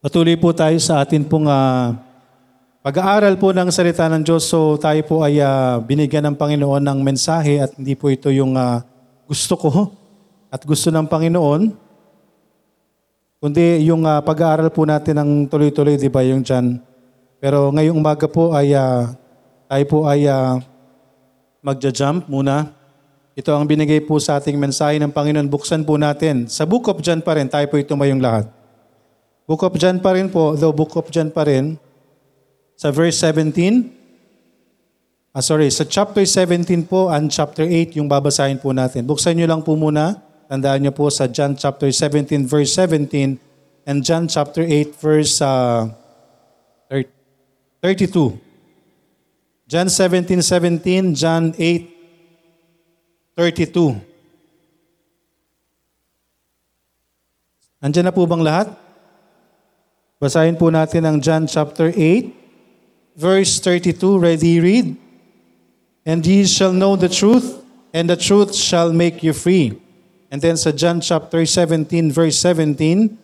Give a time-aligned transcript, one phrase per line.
[0.00, 1.92] Patuloy po tayo sa atin pong ah,
[2.80, 4.48] pag-aaral po ng salita ng Diyos.
[4.48, 8.56] So tayo po ay ah, binigyan ng Panginoon ng mensahe at hindi po ito yung
[8.56, 8.80] ah,
[9.28, 9.92] gusto ko
[10.48, 11.76] at gusto ng Panginoon.
[13.44, 16.80] Kundi yung ah, pag-aaral po natin ng tuloy-tuloy, di ba yung dyan.
[17.36, 19.12] Pero ngayong umaga po ay ah,
[19.68, 20.64] tayo po ay ah,
[21.60, 22.72] magja-jump muna.
[23.36, 25.52] Ito ang binigay po sa ating mensahe ng Panginoon.
[25.52, 26.48] Buksan po natin.
[26.48, 28.59] Sa Book of John pa rin, tayo po itumayong lahat.
[29.50, 31.74] Book of John pa rin po, though Book of John pa rin,
[32.78, 33.90] sa verse 17,
[35.34, 39.02] ah sorry, sa chapter 17 po and chapter 8 yung babasahin po natin.
[39.02, 44.06] Buksan nyo lang po muna, tandaan nyo po sa John chapter 17 verse 17 and
[44.06, 45.90] John chapter 8 verse ah,
[47.82, 48.38] 32.
[49.66, 53.98] John 17, 17, John 8, 32.
[57.82, 58.89] Andiyan na po bang lahat?
[60.20, 64.20] Basahin po natin ang John chapter 8, verse 32.
[64.20, 64.92] Ready, read.
[66.04, 67.64] And ye shall know the truth,
[67.96, 69.80] and the truth shall make you free.
[70.28, 73.16] And then sa John chapter 17, verse 17,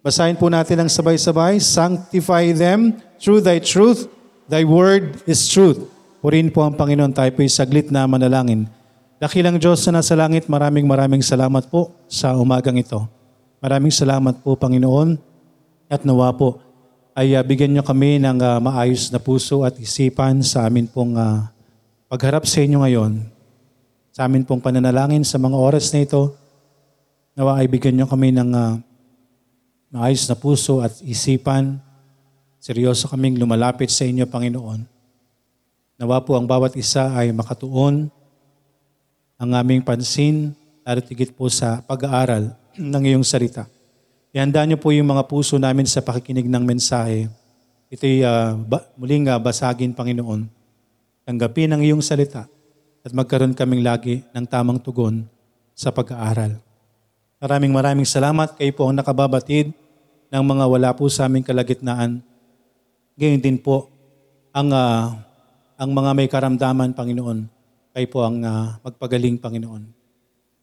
[0.00, 1.60] basahin po natin ang sabay-sabay.
[1.60, 4.08] Sanctify them through thy truth.
[4.48, 5.84] Thy word is truth.
[6.24, 7.12] Purihin po ang Panginoon.
[7.12, 8.72] Tayo po'y saglit na manalangin.
[9.20, 13.04] Dakilang Diyos na nasa langit, maraming maraming salamat po sa umagang ito.
[13.60, 15.31] Maraming salamat po, Panginoon.
[15.92, 16.56] At nawa po
[17.12, 21.20] ay uh, bigyan niyo kami ng uh, maayos na puso at isipan sa amin pong
[21.20, 21.44] uh,
[22.08, 23.28] pagharap sa inyo ngayon.
[24.16, 26.32] Sa amin pong pananalangin sa mga oras na ito.
[27.36, 28.80] Nawa ay bigyan niyo kami ng uh,
[29.92, 31.76] maayos na puso at isipan.
[32.56, 34.88] Seryoso kaming lumalapit sa inyo, Panginoon.
[36.00, 38.08] Nawa po ang bawat isa ay makatuon
[39.36, 40.56] ang aming pansin
[40.88, 43.68] at higit po sa pag-aaral ng iyong salita.
[44.32, 47.28] Ihanda niyo po yung mga puso namin sa pakikinig ng mensahe.
[47.92, 50.48] Ito'y uh, ba- muling uh, basagin, Panginoon.
[51.28, 52.48] Tanggapin ang iyong salita
[53.04, 55.28] at magkaroon kaming lagi ng tamang tugon
[55.76, 56.56] sa pag-aaral.
[57.44, 58.56] Maraming maraming salamat.
[58.56, 59.76] Kayo po ang nakababatid
[60.32, 62.24] ng mga wala po sa aming kalagitnaan.
[63.20, 63.92] Gayon din po
[64.56, 65.12] ang, uh,
[65.76, 67.44] ang mga may karamdaman, Panginoon.
[67.92, 70.01] Kayo po ang uh, magpagaling, Panginoon.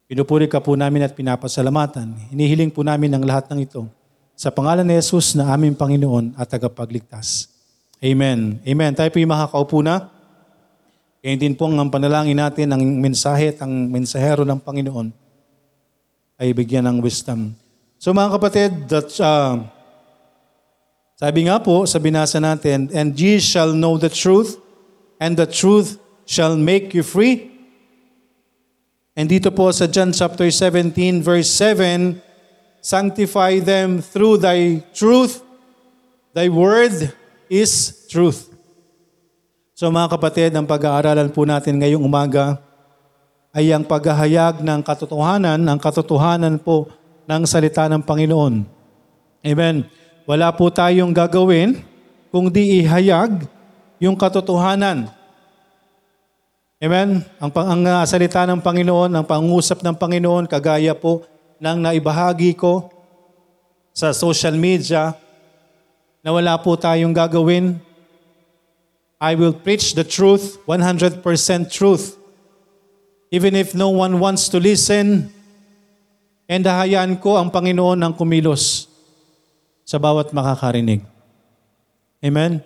[0.09, 2.34] Pinupuri ka po namin at pinapasalamatan.
[2.34, 3.86] Hinihiling po namin ang lahat ng ito
[4.34, 7.46] sa pangalan ni Jesus na aming Panginoon at tagapagligtas.
[8.02, 8.58] Amen.
[8.66, 8.92] Amen.
[8.98, 10.09] Tayo po yung makakaupo na.
[11.22, 15.14] Kaya din po ang panalangin natin, ang mensahe at ang mensahero ng Panginoon
[16.42, 17.53] ay bigyan ng wisdom.
[18.02, 19.62] So mga kapatid, that, uh,
[21.22, 24.58] sabi nga po sa binasa natin, And ye shall know the truth,
[25.22, 27.49] and the truth shall make you free.
[29.19, 32.24] And dito po sa John chapter 17 verse 7,
[32.80, 35.44] Sanctify them through thy truth.
[36.31, 37.12] Thy word
[37.52, 38.47] is truth.
[39.75, 42.63] So mga kapatid, ang pag-aaralan po natin ngayong umaga
[43.52, 46.88] ay ang paghahayag ng katotohanan, ang katotohanan po
[47.28, 48.63] ng salita ng Panginoon.
[49.44, 49.84] Amen.
[50.24, 51.84] Wala po tayong gagawin
[52.31, 53.44] kung di ihayag
[54.00, 55.12] yung katotohanan
[56.79, 57.28] Amen?
[57.44, 61.28] Ang, ang uh, salita ng Panginoon, ang pangusap ng Panginoon, kagaya po
[61.59, 62.88] ng naibahagi ko
[63.91, 65.12] sa social media,
[66.23, 67.75] na wala po tayong gagawin.
[69.19, 71.19] I will preach the truth, 100%
[71.68, 72.16] truth.
[73.28, 75.35] Even if no one wants to listen,
[76.47, 78.88] and hayaan ko ang Panginoon ang kumilos
[79.84, 81.03] sa bawat makakarinig.
[82.23, 82.63] Amen?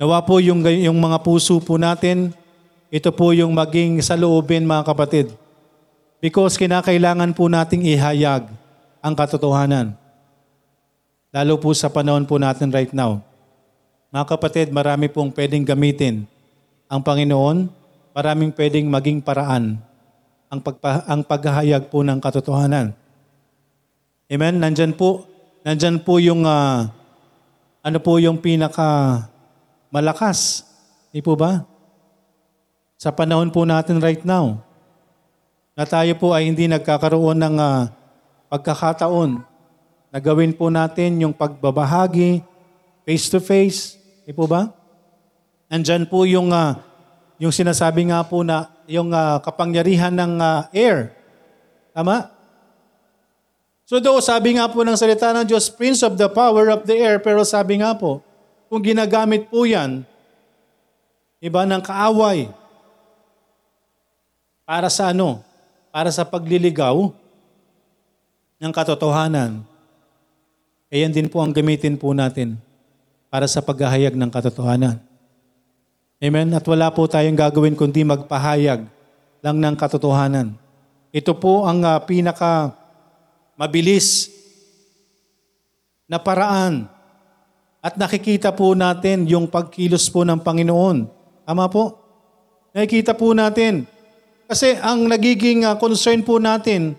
[0.00, 2.32] Nawa po yung, yung mga puso po natin,
[2.88, 5.26] ito po yung maging saloobin mga kapatid.
[6.18, 8.48] Because kinakailangan po nating ihayag
[9.04, 9.94] ang katotohanan.
[11.28, 13.20] Lalo po sa panahon po natin right now.
[14.08, 16.24] Mga kapatid, marami pong pwedeng gamitin
[16.88, 17.68] ang Panginoon,
[18.16, 19.76] maraming pwedeng maging paraan
[20.48, 22.96] ang, pagpa, ang paghahayag po ng katotohanan.
[24.32, 24.54] Amen?
[24.56, 25.28] Nandyan po,
[25.60, 26.88] nandyan po yung, uh,
[27.84, 29.28] ano po yung pinaka
[29.92, 30.64] malakas.
[31.12, 31.64] Di po ba?
[32.98, 34.58] Sa panahon po natin right now
[35.78, 37.86] na tayo po ay hindi nagkakaroon ng uh,
[38.50, 39.38] pagkakataon
[40.10, 42.42] na gawin po natin yung pagbabahagi
[43.06, 43.94] face to face.
[44.26, 44.74] Di po ba?
[45.70, 46.74] Andyan po yung, uh,
[47.38, 51.14] yung sinasabi nga po na yung uh, kapangyarihan ng uh, air.
[51.94, 52.34] Tama?
[53.86, 56.98] So do, sabi nga po ng salita ng Diyos, Prince of the power of the
[56.98, 58.26] air, pero sabi nga po,
[58.66, 60.02] kung ginagamit po yan,
[61.38, 62.50] iba ng kaaway,
[64.68, 65.40] para sa ano?
[65.88, 67.08] Para sa pagliligaw
[68.60, 69.64] ng katotohanan.
[70.92, 72.60] eh yan din po ang gamitin po natin
[73.32, 75.00] para sa paghahayag ng katotohanan.
[76.20, 76.52] Amen?
[76.52, 78.84] At wala po tayong gagawin kundi magpahayag
[79.40, 80.52] lang ng katotohanan.
[81.16, 82.76] Ito po ang ah, pinaka
[83.56, 84.28] mabilis
[86.04, 86.84] na paraan
[87.80, 91.08] at nakikita po natin yung pagkilos po ng Panginoon.
[91.48, 91.96] Tama po?
[92.76, 93.97] Nakikita po natin.
[94.48, 96.96] Kasi ang nagiging ah, concern po natin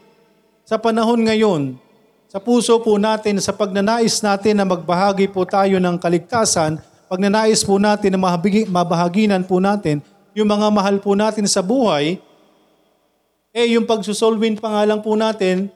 [0.62, 1.82] sa panahon ngayon,
[2.30, 6.78] sa puso po natin, sa pagnanais natin na magbahagi po tayo ng kaligtasan,
[7.10, 9.98] pagnanais po natin na mahabigi- mabahaginan po natin
[10.38, 12.22] yung mga mahal po natin sa buhay,
[13.50, 15.74] eh yung pagsusolvin pa nga lang po natin,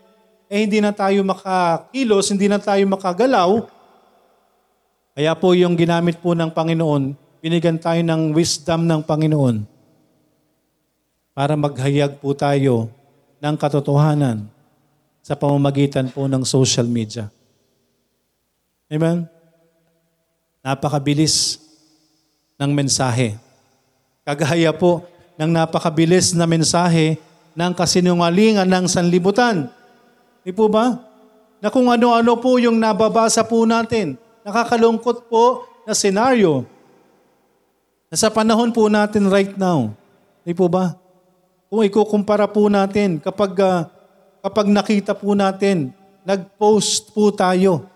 [0.54, 3.50] eh hindi na tayo makakilos, hindi na tayo makagalaw.
[5.18, 9.73] Kaya po yung ginamit po ng Panginoon, binigyan tayo ng wisdom ng Panginoon
[11.34, 12.94] para maghayag po tayo
[13.42, 14.46] ng katotohanan
[15.26, 17.28] sa pamamagitan po ng social media.
[18.88, 19.26] Amen?
[20.62, 21.58] Napakabilis
[22.62, 23.36] ng mensahe.
[24.24, 25.04] Kagaya po
[25.36, 27.18] ng napakabilis na mensahe
[27.58, 29.68] ng kasinungalingan ng sanlibutan.
[30.46, 31.02] Di po ba?
[31.58, 34.16] Na kung ano-ano po yung nababasa po natin.
[34.46, 36.64] Nakakalungkot po na senaryo.
[38.08, 39.92] Na sa panahon po natin right now.
[40.46, 41.03] Di po ba?
[41.74, 43.90] Kung ikukumpara po natin, kapag, ah,
[44.46, 45.90] kapag nakita po natin,
[46.22, 47.90] nag-post po tayo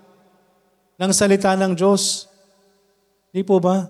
[0.97, 2.25] ng salita ng Diyos.
[3.29, 3.85] Di po ba?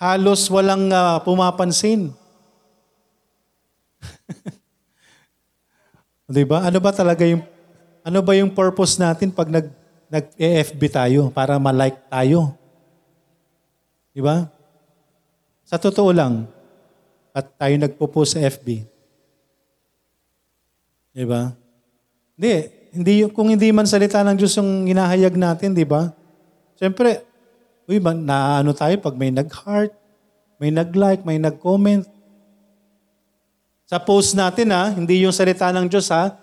[0.00, 2.08] Halos walang ah, pumapansin.
[6.32, 6.64] Di ba?
[6.64, 7.44] Ano ba talaga yung
[8.08, 9.68] ano ba yung purpose natin pag nag
[10.08, 12.56] nag-FB tayo para ma-like tayo?
[14.16, 14.48] Di ba?
[15.68, 16.48] Sa totoo lang,
[17.38, 18.82] at tayo nagpo-post sa FB.
[21.14, 21.54] Di ba?
[22.34, 22.50] Hindi,
[22.90, 26.10] hindi kung hindi man salita ng Diyos yung hinahayag natin, di ba?
[26.74, 27.22] Siyempre,
[27.86, 29.94] uy, man, naano tayo pag may nag-heart,
[30.58, 32.02] may nag-like, may nag-comment.
[33.86, 36.34] Sa post natin ha, hindi yung salita ng Diyos ha.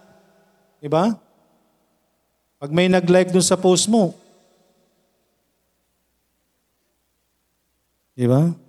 [0.79, 1.11] Di ba?
[2.55, 4.15] Pag may nag-like dun sa post mo,
[8.15, 8.64] di ba?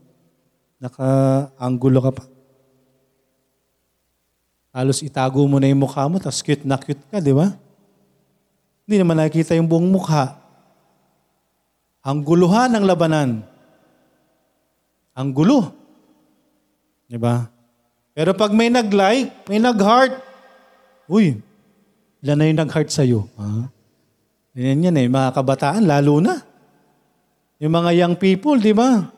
[0.76, 2.24] Naka-anggulo ka pa.
[4.76, 7.56] Halos itago mo na yung mukha mo, tapos cute na cute ka, di ba?
[8.84, 10.36] Hindi naman nakikita yung buong mukha.
[12.04, 13.40] Ang guluhan ng labanan.
[15.16, 15.72] Ang gulo.
[17.08, 17.48] Di ba?
[18.12, 20.20] Pero pag may nag-like, may nag-heart,
[21.08, 21.40] uy,
[22.20, 23.24] ilan na yung nag-heart sa'yo?
[23.40, 23.72] Ha?
[24.60, 26.40] Yan yan eh, mga kabataan, lalo na.
[27.60, 29.15] Yung mga young people, di ba?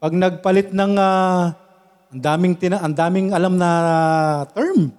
[0.00, 1.52] Pag nagpalit ng ah,
[2.10, 3.70] ang daming tina, ang daming alam na
[4.50, 4.90] term.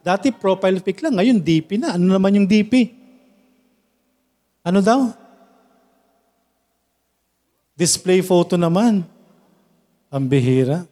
[0.00, 1.94] Dati profile pic lang, ngayon DP na.
[1.94, 2.90] Ano naman yung DP?
[4.66, 5.12] Ano daw?
[7.76, 9.04] Display photo naman.
[10.10, 10.88] Ang bihira.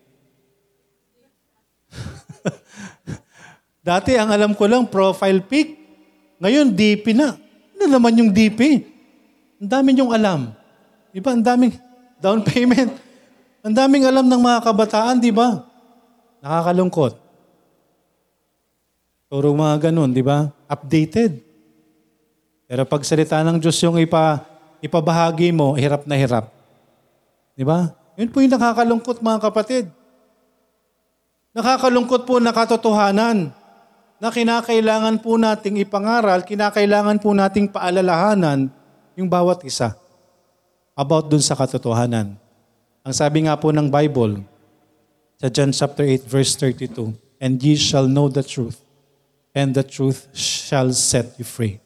[3.89, 5.75] Dati ang alam ko lang profile pic.
[6.39, 7.35] Ngayon DP na.
[7.75, 8.85] Ano naman yung DP?
[9.59, 10.53] Ang dami yung alam.
[11.11, 11.33] Di ba?
[11.33, 11.75] Ang daming
[12.23, 13.04] down payment.
[13.65, 15.65] Ang daming alam ng mga kabataan, di ba?
[16.45, 17.17] Nakakalungkot.
[19.33, 20.53] Puro mga ganun, di ba?
[20.69, 21.41] Updated.
[22.69, 24.45] Pero pag salita ng Diyos yung ipa,
[24.85, 26.53] ipabahagi mo, hirap na hirap.
[27.57, 27.89] Di ba?
[28.21, 29.89] Yun po yung nakakalungkot mga kapatid.
[31.57, 33.49] Nakakalungkot po na katotohanan
[34.21, 38.69] na kinakailangan po nating ipangaral, kinakailangan po nating paalalahanan
[39.17, 39.97] yung bawat isa
[40.93, 42.44] about dun sa katotohanan.
[43.05, 44.41] Ang sabi nga po ng Bible,
[45.37, 48.81] sa John chapter 8 verse 32, And ye shall know the truth,
[49.53, 51.85] and the truth shall set you free.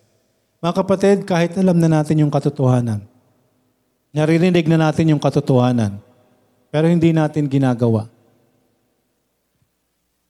[0.63, 3.03] Mga kapatid, kahit alam na natin yung katotohanan,
[4.15, 5.99] naririnig na natin yung katotohanan,
[6.71, 8.07] pero hindi natin ginagawa.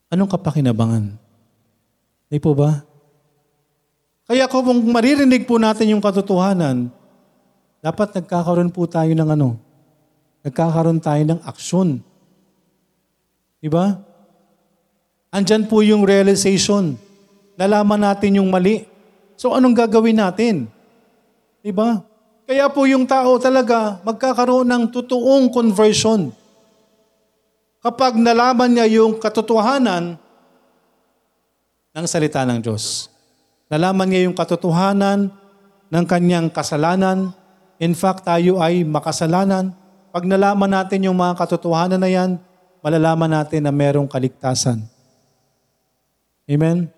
[0.09, 1.21] Anong kapakinabangan?
[2.33, 2.81] Di po ba?
[4.25, 6.89] Kaya kung maririnig po natin yung katotohanan,
[7.85, 9.68] dapat nagkakaroon po tayo ng ano?
[10.49, 12.01] Nagkakaroon tayo ng aksyon.
[13.61, 14.01] Di ba?
[15.29, 16.97] Andyan po yung realization.
[17.61, 18.89] Nalaman natin yung mali.
[19.37, 20.73] So anong gagawin natin?
[21.61, 22.01] Di ba?
[22.49, 26.33] Kaya po yung tao talaga magkakaroon ng totoong conversion.
[27.85, 30.17] Kapag nalaman niya yung katotohanan
[31.93, 33.13] ng salita ng Diyos.
[33.69, 35.29] Nalaman niya yung katotohanan
[35.93, 37.37] ng kanyang kasalanan.
[37.77, 39.77] In fact, tayo ay makasalanan.
[40.19, 42.43] Pag nalaman natin yung mga katotohanan na yan,
[42.83, 44.83] malalaman natin na merong kaligtasan.
[46.43, 46.91] Amen?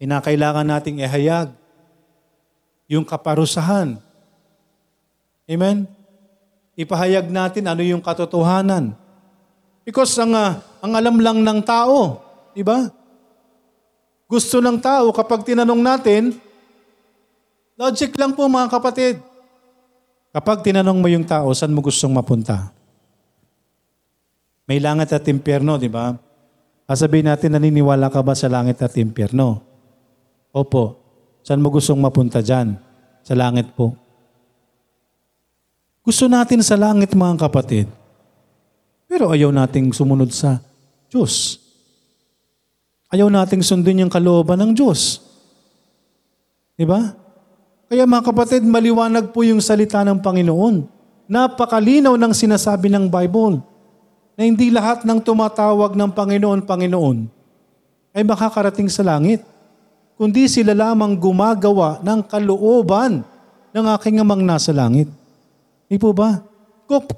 [0.00, 1.52] Kinakailangan nating ihayag
[2.88, 4.00] yung kaparusahan.
[5.44, 5.84] Amen?
[6.80, 8.96] Ipahayag natin ano yung katotohanan.
[9.84, 12.24] Because ang, ah, ang alam lang ng tao,
[12.56, 12.88] di ba?
[14.24, 16.40] Gusto ng tao kapag tinanong natin,
[17.76, 19.29] logic lang po mga kapatid.
[20.30, 22.70] Kapag tinanong mo yung tao, saan mo gustong mapunta?
[24.70, 26.14] May langit at impyerno, di ba?
[26.86, 29.58] Sasabihin natin, naniniwala ka ba sa langit at impyerno?
[30.54, 30.98] Opo.
[31.42, 32.78] Saan mo gustong mapunta dyan?
[33.26, 33.98] Sa langit po.
[36.06, 37.90] Gusto natin sa langit mga kapatid.
[39.10, 40.62] Pero ayaw nating sumunod sa
[41.10, 41.58] Diyos.
[43.10, 45.18] Ayaw nating sundin yung kalooban ng Diyos.
[46.78, 47.19] Di ba?
[47.90, 50.86] Kaya mga kapatid, maliwanag po yung salita ng Panginoon.
[51.26, 53.58] Napakalinaw ng sinasabi ng Bible
[54.38, 57.26] na hindi lahat ng tumatawag ng Panginoon, Panginoon
[58.14, 59.42] ay makakarating sa langit.
[60.14, 63.26] Kundi sila lamang gumagawa ng kalooban
[63.74, 65.10] ng aking amang nasa langit.
[65.90, 66.46] Di po ba?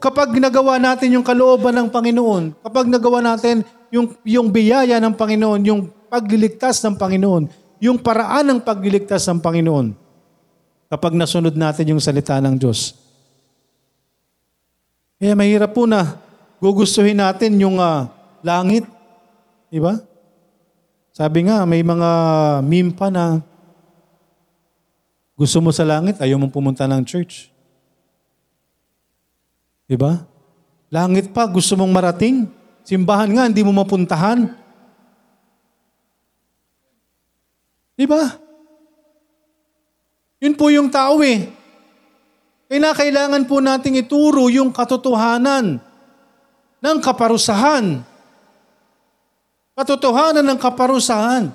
[0.00, 3.60] Kapag nagawa natin yung kalooban ng Panginoon, kapag nagawa natin
[3.92, 7.44] yung, yung biyaya ng Panginoon, yung pagliligtas ng Panginoon,
[7.76, 10.01] yung paraan ng pagliligtas ng Panginoon,
[10.92, 12.92] kapag nasunod natin yung salita ng Diyos.
[15.16, 16.20] Kaya mahirap po na
[16.60, 18.12] gugustuhin natin yung ah,
[18.44, 18.84] langit.
[19.72, 19.96] Di ba?
[21.16, 22.10] Sabi nga, may mga
[22.60, 23.40] meme pa na
[25.32, 27.48] gusto mo sa langit, ayaw mong pumunta ng church.
[29.88, 30.28] Di ba?
[30.92, 32.44] Langit pa, gusto mong marating.
[32.84, 34.44] Simbahan nga, hindi mo mapuntahan.
[37.96, 38.41] Di ba?
[40.42, 41.46] Yun po yung tao eh.
[42.66, 45.78] Kaya kailangan po nating ituro yung katotohanan
[46.82, 48.02] ng kaparusahan.
[49.78, 51.46] Katotohanan ng kaparusahan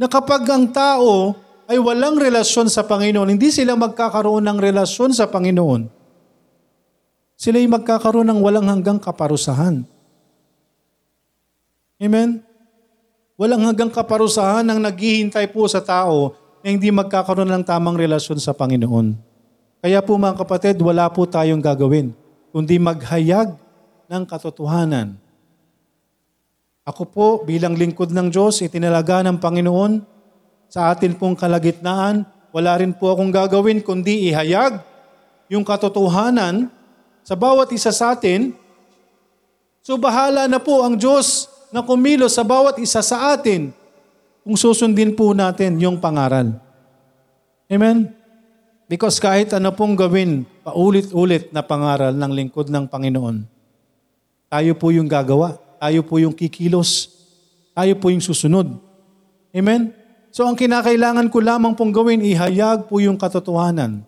[0.00, 1.36] na kapag ang tao
[1.68, 5.88] ay walang relasyon sa Panginoon, hindi sila magkakaroon ng relasyon sa Panginoon,
[7.36, 9.84] sila ay magkakaroon ng walang hanggang kaparusahan.
[12.00, 12.40] Amen?
[13.34, 18.56] Walang hanggang kaparusahan ang naghihintay po sa tao na hindi magkakaroon ng tamang relasyon sa
[18.56, 19.12] Panginoon.
[19.84, 22.16] Kaya po mga kapatid, wala po tayong gagawin,
[22.56, 23.52] kundi maghayag
[24.08, 25.20] ng katotohanan.
[26.88, 30.00] Ako po bilang lingkod ng Diyos, itinalaga ng Panginoon
[30.72, 32.24] sa atin pong kalagitnaan.
[32.48, 34.80] Wala rin po akong gagawin kundi ihayag
[35.52, 36.72] yung katotohanan
[37.20, 38.56] sa bawat isa sa atin.
[39.84, 43.83] So bahala na po ang Diyos na kumilos sa bawat isa sa atin
[44.44, 46.52] kung susundin po natin yung pangaral.
[47.64, 48.12] Amen?
[48.84, 53.48] Because kahit ano pong gawin, paulit-ulit na pangaral ng lingkod ng Panginoon,
[54.52, 55.56] tayo po yung gagawa.
[55.80, 57.08] Tayo po yung kikilos.
[57.72, 58.76] Tayo po yung susunod.
[59.50, 59.96] Amen?
[60.28, 64.04] So ang kinakailangan ko lamang pong gawin, ihayag po yung katotohanan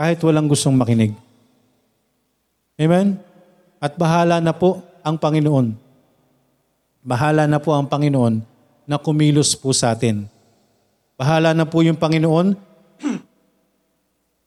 [0.00, 1.12] kahit walang gustong makinig.
[2.80, 3.20] Amen?
[3.76, 5.76] At bahala na po ang Panginoon.
[7.04, 8.55] Bahala na po ang Panginoon
[8.86, 10.24] na kumilos po sa atin.
[11.18, 12.54] Bahala na po yung Panginoon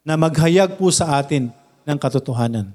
[0.07, 1.51] na maghayag po sa atin
[1.85, 2.71] ng katotohanan.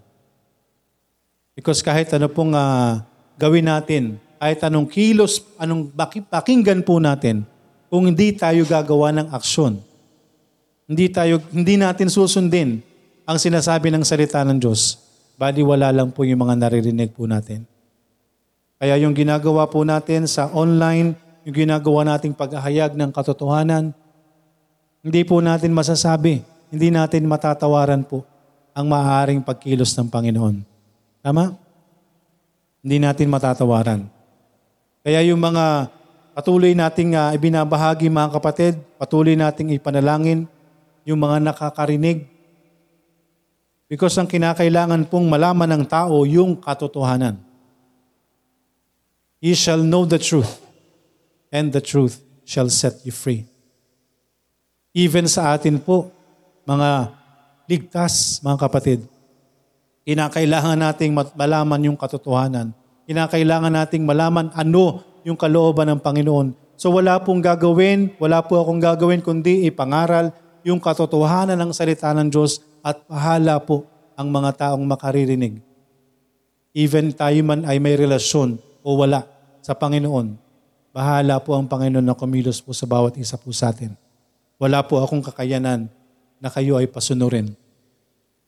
[1.56, 3.02] Because kahit ano pong ah,
[3.40, 5.88] gawin natin, kahit anong kilos, anong
[6.28, 7.48] pakinggan po natin,
[7.88, 9.80] kung hindi tayo gagawa ng aksyon,
[10.84, 12.84] hindi tayo hindi natin susundin
[13.24, 15.00] ang sinasabi ng salita ng Diyos,
[15.40, 17.64] bali wala lang po yung mga naririnig po natin.
[18.76, 23.92] Kaya yung ginagawa po natin sa online, yung ginagawa nating paghahayag ng katotohanan,
[25.04, 26.40] hindi po natin masasabi,
[26.72, 28.24] hindi natin matatawaran po
[28.72, 30.64] ang maaaring pagkilos ng Panginoon.
[31.20, 31.52] Tama?
[32.80, 34.08] Hindi natin matatawaran.
[35.04, 35.92] Kaya yung mga
[36.32, 40.48] patuloy nating uh, ibinabahagi mga kapatid, patuloy nating ipanalangin
[41.04, 42.24] yung mga nakakarinig.
[43.84, 47.36] Because ang kinakailangan pong malaman ng tao yung katotohanan.
[49.44, 50.63] Ye shall know the truth,
[51.54, 53.46] and the truth shall set you free.
[54.90, 56.10] Even sa atin po,
[56.66, 57.14] mga
[57.70, 59.06] ligtas, mga kapatid,
[60.02, 62.74] kinakailangan nating malaman yung katotohanan.
[63.06, 66.58] Kinakailangan nating malaman ano yung kalooban ng Panginoon.
[66.74, 70.34] So wala pong gagawin, wala po akong gagawin kundi ipangaral
[70.66, 73.86] yung katotohanan ng salita ng Diyos at pahala po
[74.18, 75.62] ang mga taong makaririnig.
[76.74, 79.22] Even tayo man ay may relasyon o wala
[79.62, 80.43] sa Panginoon,
[80.94, 83.98] bahala po ang Panginoon na kumilos po sa bawat isa po sa atin.
[84.62, 85.90] Wala po akong kakayanan
[86.38, 87.50] na kayo ay pasunurin.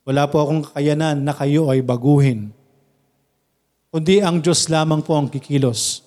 [0.06, 2.54] Wala po akong kakayanan na kayo ay baguhin.
[3.90, 6.06] Kundi ang Diyos lamang po ang kikilos.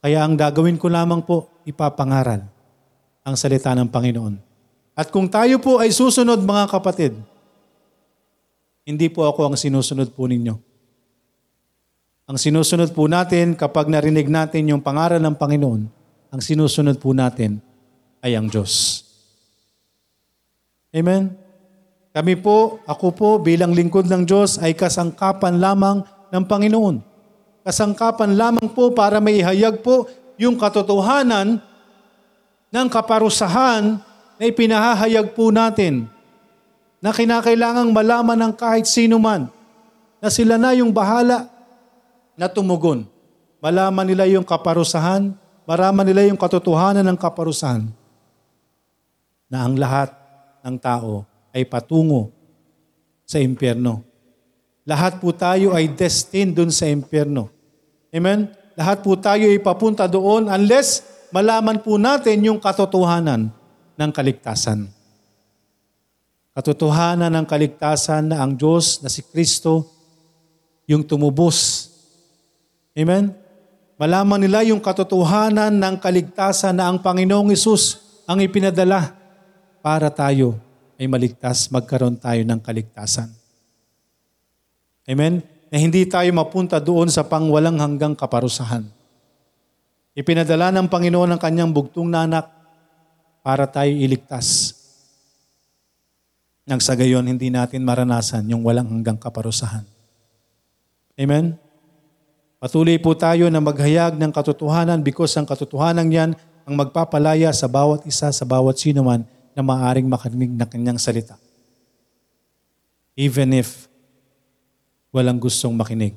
[0.00, 2.40] Kaya ang gagawin ko lamang po, ipapangaral
[3.20, 4.40] ang salita ng Panginoon.
[4.96, 7.12] At kung tayo po ay susunod mga kapatid,
[8.88, 10.69] hindi po ako ang sinusunod po ninyo.
[12.30, 15.82] Ang sinusunod po natin kapag narinig natin yung pangaral ng Panginoon,
[16.30, 17.58] ang sinusunod po natin
[18.22, 19.02] ay ang Diyos.
[20.94, 21.34] Amen?
[22.14, 27.02] Kami po, ako po bilang lingkod ng Diyos ay kasangkapan lamang ng Panginoon.
[27.66, 30.06] Kasangkapan lamang po para maihayag po
[30.38, 31.58] yung katotohanan
[32.70, 33.98] ng kaparusahan
[34.38, 36.06] na ipinahahayag po natin
[37.02, 39.50] na kinakailangang malaman ng kahit sino man
[40.22, 41.59] na sila na yung bahala
[42.40, 43.04] na tumugon.
[43.60, 45.36] Malaman nila yung kaparusahan,
[45.68, 47.84] maraman nila yung katotohanan ng kaparusahan
[49.52, 50.08] na ang lahat
[50.64, 52.32] ng tao ay patungo
[53.28, 54.00] sa impyerno.
[54.88, 57.52] Lahat po tayo ay destined dun sa impyerno.
[58.08, 58.48] Amen?
[58.72, 63.52] Lahat po tayo ay papunta doon unless malaman po natin yung katotohanan
[64.00, 64.88] ng kaligtasan.
[66.56, 69.84] Katotohanan ng kaligtasan na ang Diyos na si Kristo
[70.88, 71.89] yung tumubos
[72.94, 73.32] Amen?
[74.00, 79.12] Malaman nila yung katotohanan ng kaligtasan na ang Panginoong Isus ang ipinadala
[79.84, 80.56] para tayo
[80.96, 83.28] ay maligtas, magkaroon tayo ng kaligtasan.
[85.04, 85.44] Amen?
[85.68, 88.84] Na hindi tayo mapunta doon sa pangwalang hanggang kaparusahan.
[90.16, 92.46] Ipinadala ng Panginoon ang kanyang bugtong na anak
[93.40, 94.76] para tayo iligtas.
[96.68, 99.86] Nang sa gayon, hindi natin maranasan yung walang hanggang kaparusahan.
[101.16, 101.69] Amen?
[102.60, 106.30] Patuloy po tayo na maghayag ng katotohanan because ang katotohanan yan
[106.68, 109.24] ang magpapalaya sa bawat isa, sa bawat sino man
[109.56, 111.40] na maaring makarinig na kanyang salita.
[113.16, 113.88] Even if
[115.08, 116.12] walang gustong makinig.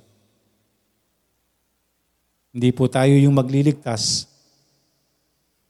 [2.52, 4.28] Hindi po tayo yung magliligtas.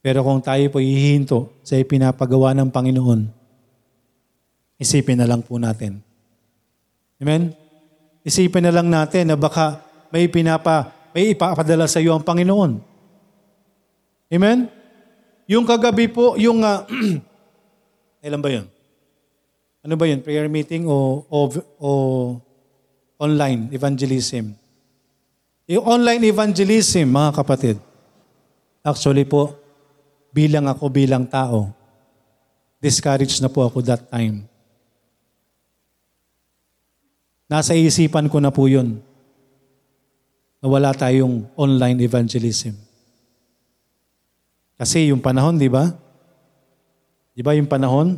[0.04, 3.30] Pero kung tayo po ihihinto sa ipinapagawa ng Panginoon,
[4.82, 6.04] isipin na lang po natin.
[7.24, 7.56] Amen?
[8.26, 12.78] Isipin na lang natin na baka may pinapa, may ipapadala sa iyo ang Panginoon.
[14.30, 14.70] Amen?
[15.50, 16.86] Yung kagabi po, yung, uh,
[18.22, 18.70] ilan ba yun?
[19.82, 20.22] Ano ba yun?
[20.22, 21.38] Prayer meeting o, o,
[21.82, 21.90] o
[23.18, 24.54] online evangelism?
[25.66, 27.78] Yung online evangelism, mga kapatid,
[28.86, 29.58] actually po,
[30.30, 31.74] bilang ako bilang tao,
[32.78, 34.46] discouraged na po ako that time.
[37.50, 39.02] Nasa isipan ko na po yun
[40.64, 42.72] na wala tayong online evangelism.
[44.80, 45.92] Kasi yung panahon, di ba?
[47.36, 48.16] Di ba yung panahon?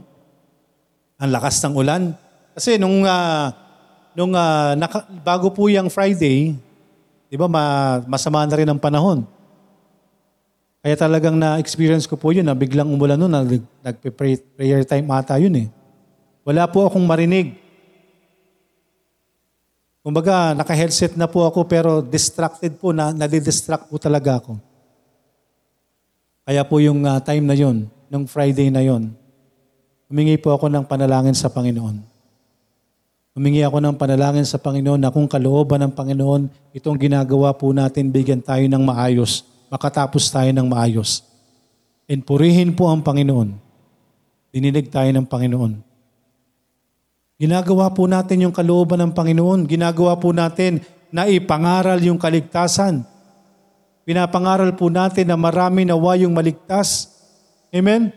[1.17, 2.13] Ang lakas ng ulan.
[2.53, 3.49] Kasi nung, uh,
[4.13, 6.53] nung uh, naka, bago po yung Friday,
[7.25, 9.25] di ba ma, masama na rin ang panahon.
[10.85, 15.67] Kaya talagang na-experience ko po yun na biglang umulan noon, nag-prayer time ata yun eh.
[16.45, 17.57] Wala po akong marinig
[20.05, 24.61] Kumbaga, naka-headset na po ako pero distracted po, na, nadidistract po talaga ako.
[26.45, 29.09] Kaya po yung uh, time na yon, nung Friday na yon,
[30.05, 32.05] humingi po ako ng panalangin sa Panginoon.
[33.33, 38.13] Humingi ako ng panalangin sa Panginoon na kung kalooban ng Panginoon, itong ginagawa po natin,
[38.13, 39.41] bigyan tayo ng maayos,
[39.73, 41.25] makatapos tayo ng maayos.
[42.05, 43.57] And purihin po ang Panginoon.
[44.53, 45.94] Dininig tayo ng Panginoon.
[47.35, 49.67] Ginagawa po natin yung kalooban ng Panginoon.
[49.67, 50.79] Ginagawa po natin
[51.11, 53.03] na ipangaral yung kaligtasan.
[54.07, 57.11] Pinapangaral po natin na marami nawa yung maligtas.
[57.75, 58.15] Amen?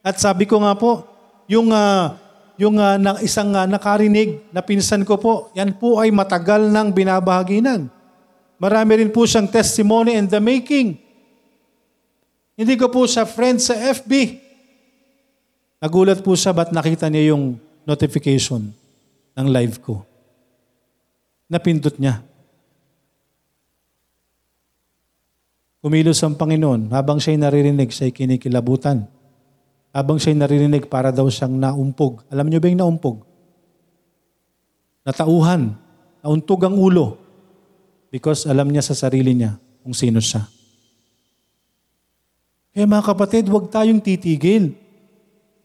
[0.00, 1.04] At sabi ko nga po,
[1.44, 2.16] yung, uh,
[2.56, 6.88] yung uh, na, isang uh, nakarinig na pinsan ko po, yan po ay matagal nang
[6.88, 7.92] binabahaginan.
[8.56, 10.96] Marami rin po siyang testimony in the making.
[12.56, 14.40] Hindi ko po siya friend sa FB.
[15.82, 18.70] Nagulat po siya ba't nakita niya yung notification
[19.34, 20.04] ng live ko.
[21.50, 22.24] Napindot niya.
[25.82, 29.02] Kumilos ang Panginoon habang siya'y naririnig, siya'y kinikilabutan.
[29.90, 32.22] Habang siya'y naririnig, para daw siyang naumpog.
[32.30, 33.26] Alam niyo ba yung naumpog?
[35.02, 35.74] Natauhan.
[36.22, 37.18] Nauntog ang ulo.
[38.14, 40.46] Because alam niya sa sarili niya kung sino siya.
[42.72, 44.78] Kaya mga kapatid, huwag tayong titigil.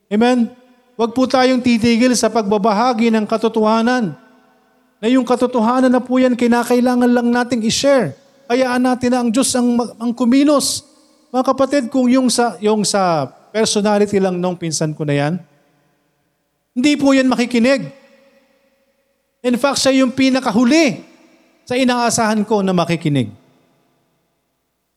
[0.09, 0.56] Amen?
[0.97, 4.17] Huwag po tayong titigil sa pagbabahagi ng katotohanan.
[4.97, 8.17] Na yung katotohanan na po yan, kinakailangan lang nating i-share.
[8.49, 10.81] Hayaan natin na ang Diyos ang, ang kumilos.
[11.29, 15.33] Mga kapatid, kung yung sa, yung sa personality lang nung pinsan ko na yan,
[16.73, 17.93] hindi po yan makikinig.
[19.45, 21.05] In fact, siya yung pinakahuli
[21.61, 23.29] sa inaasahan ko na makikinig.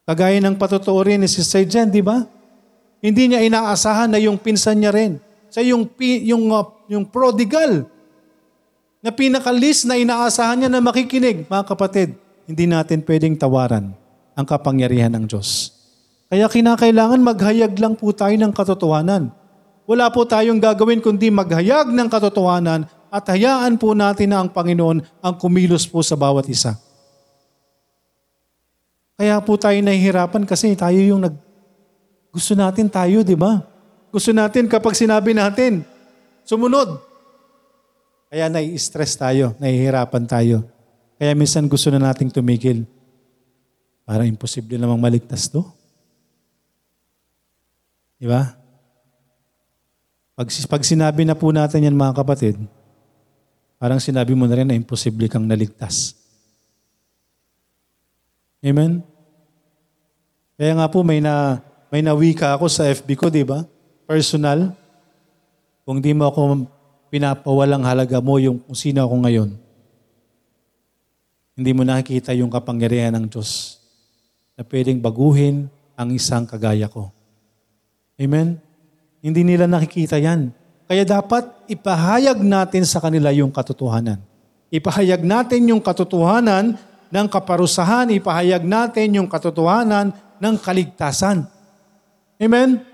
[0.08, 2.24] Kagaya ng patotoo rin ni Sister Jen, di ba?
[3.04, 5.20] Hindi niya inaasahan na yung pinsan niya rin.
[5.50, 7.86] Sa yung, yung, uh, yung prodigal
[9.02, 11.50] na pinakalis na inaasahan niya na makikinig.
[11.50, 12.08] Mga kapatid,
[12.46, 13.92] hindi natin pwedeng tawaran
[14.38, 15.74] ang kapangyarihan ng Diyos.
[16.30, 19.34] Kaya kinakailangan maghayag lang po tayo ng katotohanan.
[19.90, 25.02] Wala po tayong gagawin kundi maghayag ng katotohanan at hayaan po natin na ang Panginoon
[25.18, 26.78] ang kumilos po sa bawat isa.
[29.18, 31.34] Kaya po tayo nahihirapan kasi tayo yung nag...
[32.30, 33.69] Gusto natin tayo, di ba?
[34.10, 35.86] Gusto natin kapag sinabi natin,
[36.42, 36.98] sumunod.
[38.30, 40.66] Kaya nai-stress tayo, nahihirapan tayo.
[41.18, 42.86] Kaya minsan gusto na nating tumigil.
[44.02, 45.62] Para imposible namang maligtas to.
[48.18, 48.58] Di ba?
[50.34, 52.58] Pag, pag sinabi na po natin yan mga kapatid,
[53.78, 56.18] parang sinabi mo na rin na imposible kang naligtas.
[58.60, 59.00] Amen?
[60.60, 63.66] Kaya nga po may na may nawika ako sa FB ko, di ba?
[64.10, 64.74] Personal.
[65.86, 66.66] Kung di mo ako
[67.14, 69.54] pinapawalang halaga mo yung kung sino ako ngayon,
[71.54, 73.78] hindi mo nakikita yung kapangyarihan ng Diyos
[74.58, 77.14] na pwedeng baguhin ang isang kagaya ko.
[78.18, 78.58] Amen?
[79.22, 80.50] Hindi nila nakikita yan.
[80.90, 84.18] Kaya dapat ipahayag natin sa kanila yung katotohanan.
[84.74, 86.74] Ipahayag natin yung katotohanan
[87.14, 90.10] ng kaparusahan, ipahayag natin yung katotohanan
[90.42, 91.46] ng kaligtasan.
[92.42, 92.89] Amen?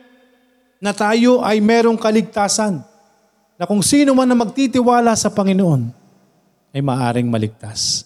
[0.80, 2.84] Na tayo ay merong kaligtasan.
[3.56, 5.88] Na kung sino man na magtitiwala sa Panginoon
[6.76, 8.04] ay maaring maligtas.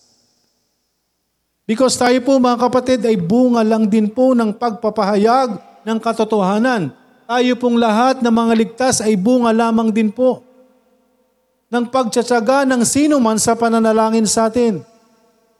[1.66, 6.94] Because tayo po mga kapatid ay bunga lang din po ng pagpapahayag ng katotohanan.
[7.26, 10.42] Tayo pong lahat ng mga ligtas ay bunga lamang din po
[11.70, 14.82] ng pagtsatsaga ng sino man sa pananalangin sa atin.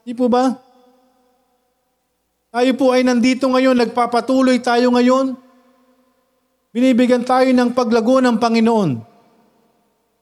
[0.03, 0.51] Di po ba?
[2.51, 5.39] Tayo po ay nandito ngayon, nagpapatuloy tayo ngayon.
[6.71, 8.91] Binibigyan tayo ng paglago ng Panginoon.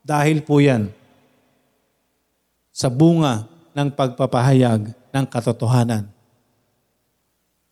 [0.01, 0.89] Dahil po yan
[2.73, 3.45] sa bunga
[3.77, 6.09] ng pagpapahayag ng katotohanan.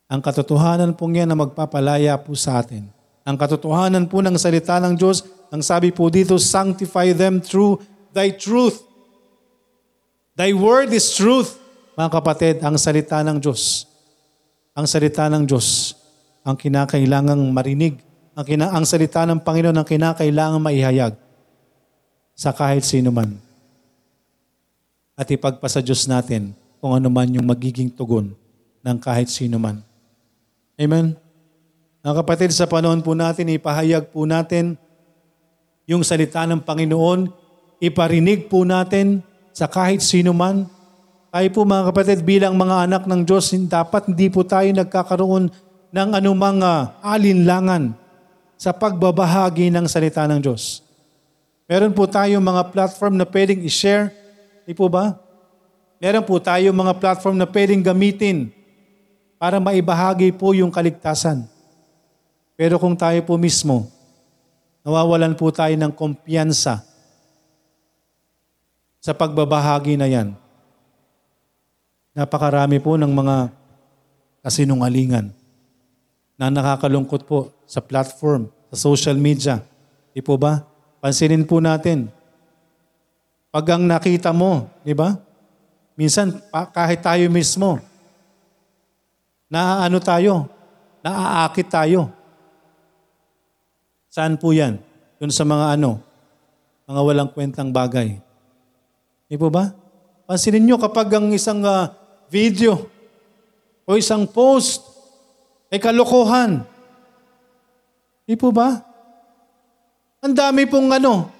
[0.08, 2.86] Ang katotohanan po yan na magpapalaya po sa atin.
[3.28, 7.82] Ang katotohanan po ng salita ng Diyos, ang sabi po dito, sanctify them through
[8.16, 8.88] thy truth.
[10.38, 11.60] Thy word is truth.
[11.98, 13.90] Mga kapatid, ang salita ng Diyos,
[14.78, 15.98] ang salita ng Diyos,
[16.46, 17.98] ang kinakailangang marinig,
[18.38, 21.14] ang, kina, ang salita ng Panginoon ang kinakailangang maihayag
[22.38, 23.34] sa kahit sino man.
[25.18, 28.38] At ipagpasa Diyos natin kung ano man yung magiging tugon
[28.86, 29.82] ng kahit sino man.
[30.78, 31.18] Amen?
[32.06, 34.78] Mga kapatid, sa panahon po natin, ipahayag po natin
[35.90, 37.34] yung salita ng Panginoon,
[37.82, 40.70] iparinig po natin sa kahit sino man.
[41.34, 45.50] Tayo po mga kapatid, bilang mga anak ng Diyos, dapat hindi po tayo nagkakaroon
[45.90, 47.98] ng anumang uh, alinlangan
[48.58, 50.82] sa pagbabahagi ng salita ng Diyos.
[51.70, 54.10] Meron po tayong mga platform na pwedeng i-share.
[54.66, 55.14] Di po ba?
[56.02, 58.50] Meron po tayong mga platform na pwedeng gamitin
[59.38, 61.46] para maibahagi po yung kaligtasan.
[62.58, 63.86] Pero kung tayo po mismo,
[64.82, 66.82] nawawalan po tayo ng kumpiyansa
[68.98, 70.34] sa pagbabahagi na yan.
[72.18, 73.54] Napakarami po ng mga
[74.42, 75.30] kasinungalingan
[76.38, 79.60] na nakakalungkot po sa platform, sa social media.
[80.14, 80.62] Di po ba?
[81.02, 82.14] Pansinin po natin.
[83.50, 85.18] Pag ang nakita mo, di ba?
[85.98, 87.82] Minsan, kahit tayo mismo,
[89.50, 90.46] naaano tayo,
[91.02, 92.14] naaakit tayo.
[94.14, 94.78] Saan po yan?
[95.18, 95.98] Yun sa mga ano,
[96.86, 98.22] mga walang kwentang bagay.
[99.26, 99.74] Di po ba?
[100.30, 101.90] Pansinin nyo kapag ang isang uh,
[102.30, 102.86] video
[103.88, 104.97] o isang post
[105.72, 106.64] ay kalokohan.
[108.28, 108.80] Di po ba?
[110.24, 111.32] Ang dami pong ano,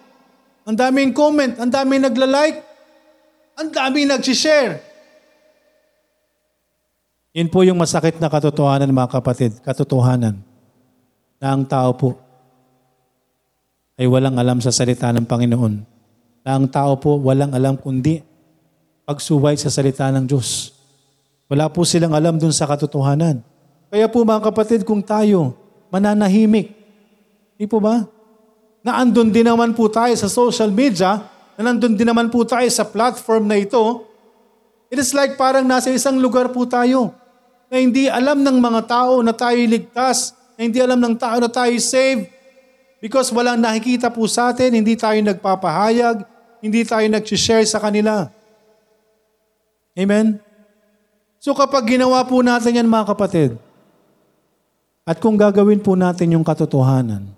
[0.68, 2.60] ang daming comment, ang daming nagla-like,
[3.58, 4.84] ang daming nag-share.
[7.38, 10.42] Yun po yung masakit na katotohanan mga kapatid, katotohanan
[11.38, 12.18] na ang tao po
[13.98, 15.74] ay walang alam sa salita ng Panginoon.
[16.46, 18.22] Na ang tao po walang alam kundi
[19.06, 20.74] pagsuway sa salita ng Diyos.
[21.50, 23.42] Wala po silang alam dun sa katotohanan.
[23.88, 25.56] Kaya po mga kapatid, kung tayo
[25.88, 26.76] mananahimik,
[27.56, 28.04] di po ba?
[28.84, 31.24] Na andun din naman po tayo sa social media,
[31.58, 34.06] na nandun din naman po tayo sa platform na ito,
[34.94, 37.16] it is like parang nasa isang lugar po tayo
[37.68, 41.50] na hindi alam ng mga tao na tayo ligtas, na hindi alam ng tao na
[41.50, 42.38] tayo saved,
[42.98, 46.26] Because walang nakikita po sa atin, hindi tayo nagpapahayag,
[46.66, 48.34] hindi tayo nag-share sa kanila.
[49.94, 50.42] Amen?
[51.38, 53.62] So kapag ginawa po natin yan mga kapatid,
[55.08, 57.32] At kung gagawin po natin yung katotohanan,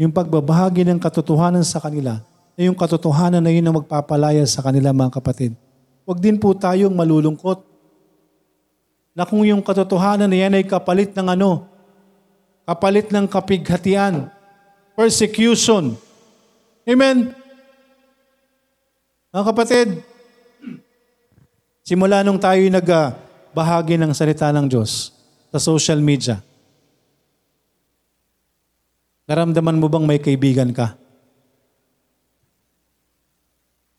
[0.00, 2.24] yung pagbabahagi ng katotohanan sa kanila,
[2.56, 5.52] na yung katotohanan na yun ang magpapalaya sa kanila mga kapatid.
[6.08, 7.60] Huwag din po tayong malulungkot
[9.12, 11.68] na kung yung katotohanan na yan ay kapalit ng ano,
[12.64, 14.32] kapalit ng kapighatian,
[14.96, 16.00] persecution.
[16.88, 17.36] Amen?
[19.36, 20.00] Mga kapatid,
[21.84, 25.12] simula nung tayo nagbahagi ng salita ng Diyos
[25.52, 26.40] sa social media,
[29.26, 30.94] naramdaman mo bang may kaibigan ka?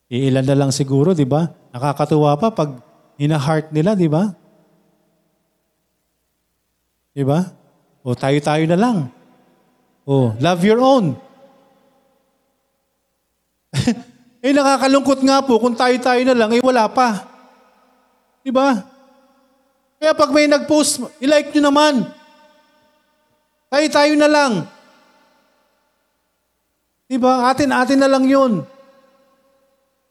[0.08, 1.52] Iilan na lang siguro, di ba?
[1.76, 2.80] Nakakatuwa pa pag
[3.20, 4.32] ina-heart nila, di ba?
[7.12, 7.44] Di ba?
[8.08, 8.98] O tayo-tayo na lang.
[10.08, 11.20] O, love your own.
[14.46, 17.28] eh nakakalungkot nga po kung tayo-tayo na lang, eh wala pa.
[18.48, 18.80] Di ba?
[20.00, 22.08] Kaya pag may nag-post, ilike nyo naman.
[23.68, 24.77] Tayo-tayo na lang.
[27.08, 27.48] Di ba?
[27.48, 28.68] Atin-atin na lang yun.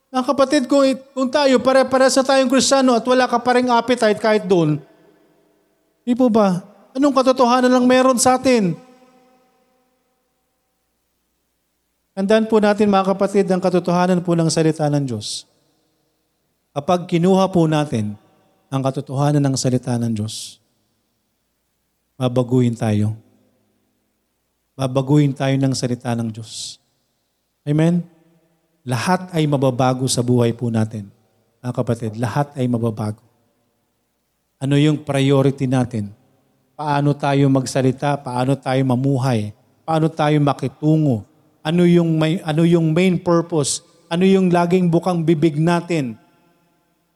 [0.09, 4.17] Mga kapatid, kung, kung tayo, pare-pare sa tayong kristyano at wala ka pa rin appetite
[4.17, 4.81] kahit doon,
[6.09, 6.65] di po ba?
[6.97, 8.73] Anong katotohanan lang meron sa atin?
[12.17, 15.45] Tandaan po natin mga kapatid ang katotohanan po ng salita ng Diyos.
[16.73, 18.17] Kapag kinuha po natin
[18.73, 20.57] ang katotohanan ng salita ng Diyos,
[22.17, 23.13] babaguhin tayo.
[24.73, 26.81] Babaguhin tayo ng salita ng Diyos.
[27.67, 28.07] Amen?
[28.87, 31.11] Lahat ay mababago sa buhay po natin.
[31.59, 33.19] Mga kapatid, lahat ay mababago.
[34.63, 36.15] Ano yung priority natin?
[36.79, 38.15] Paano tayo magsalita?
[38.23, 39.51] Paano tayo mamuhay?
[39.83, 41.27] Paano tayo makitungo?
[41.67, 43.83] Ano yung may, ano yung main purpose?
[44.07, 46.15] Ano yung laging bukang bibig natin?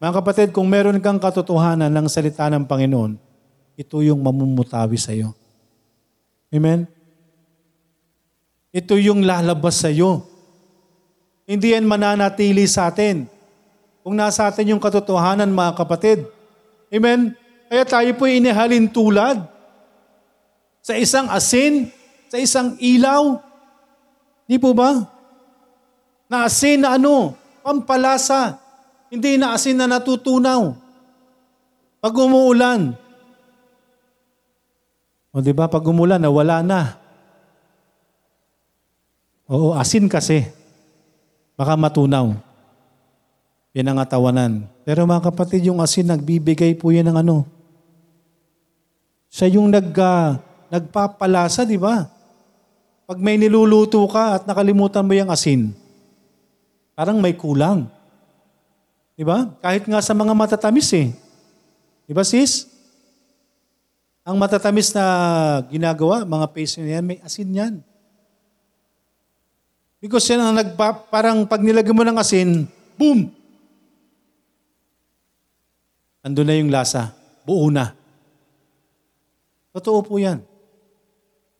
[0.01, 3.15] Mga kapatid, kung meron kang katotohanan ng salita ng Panginoon,
[3.79, 5.31] ito yung mamumutawi sa iyo.
[6.51, 6.89] Amen?
[8.75, 10.30] Ito yung lalabas sa iyo.
[11.51, 13.27] Hindi yan mananatili sa atin.
[14.07, 16.23] Kung nasa atin yung katotohanan, mga kapatid.
[16.87, 17.35] Amen?
[17.67, 19.43] Kaya tayo po inihalin tulad
[20.79, 21.91] sa isang asin,
[22.31, 23.35] sa isang ilaw.
[24.47, 24.95] Di po ba?
[26.31, 27.35] Na asin na ano?
[27.59, 28.55] Pampalasa.
[29.11, 30.71] Hindi na asin na natutunaw.
[31.99, 32.95] Pag umuulan.
[35.35, 36.95] O di ba, pag umulan, nawala na.
[39.51, 40.60] Oo, asin kasi.
[41.61, 42.33] Baka matunaw.
[43.77, 44.65] Yan ang atawanan.
[44.81, 47.45] Pero mga kapatid, yung asin, nagbibigay po yan ng ano.
[49.29, 50.41] Siya yung nag, ah,
[50.73, 52.09] nagpapalasa, di ba?
[53.05, 55.69] Pag may niluluto ka at nakalimutan mo yung asin,
[56.97, 57.85] parang may kulang.
[59.13, 59.53] Di ba?
[59.61, 61.13] Kahit nga sa mga matatamis eh.
[62.09, 62.65] Di ba sis?
[64.25, 65.05] Ang matatamis na
[65.69, 67.73] ginagawa, mga paste na yan, may asin yan.
[70.01, 72.65] Because yan ang nagpa, parang pag nilagay mo ng asin,
[72.97, 73.29] boom!
[76.25, 77.13] Ando na yung lasa.
[77.45, 77.93] Buo na.
[79.69, 80.41] Totoo po yan.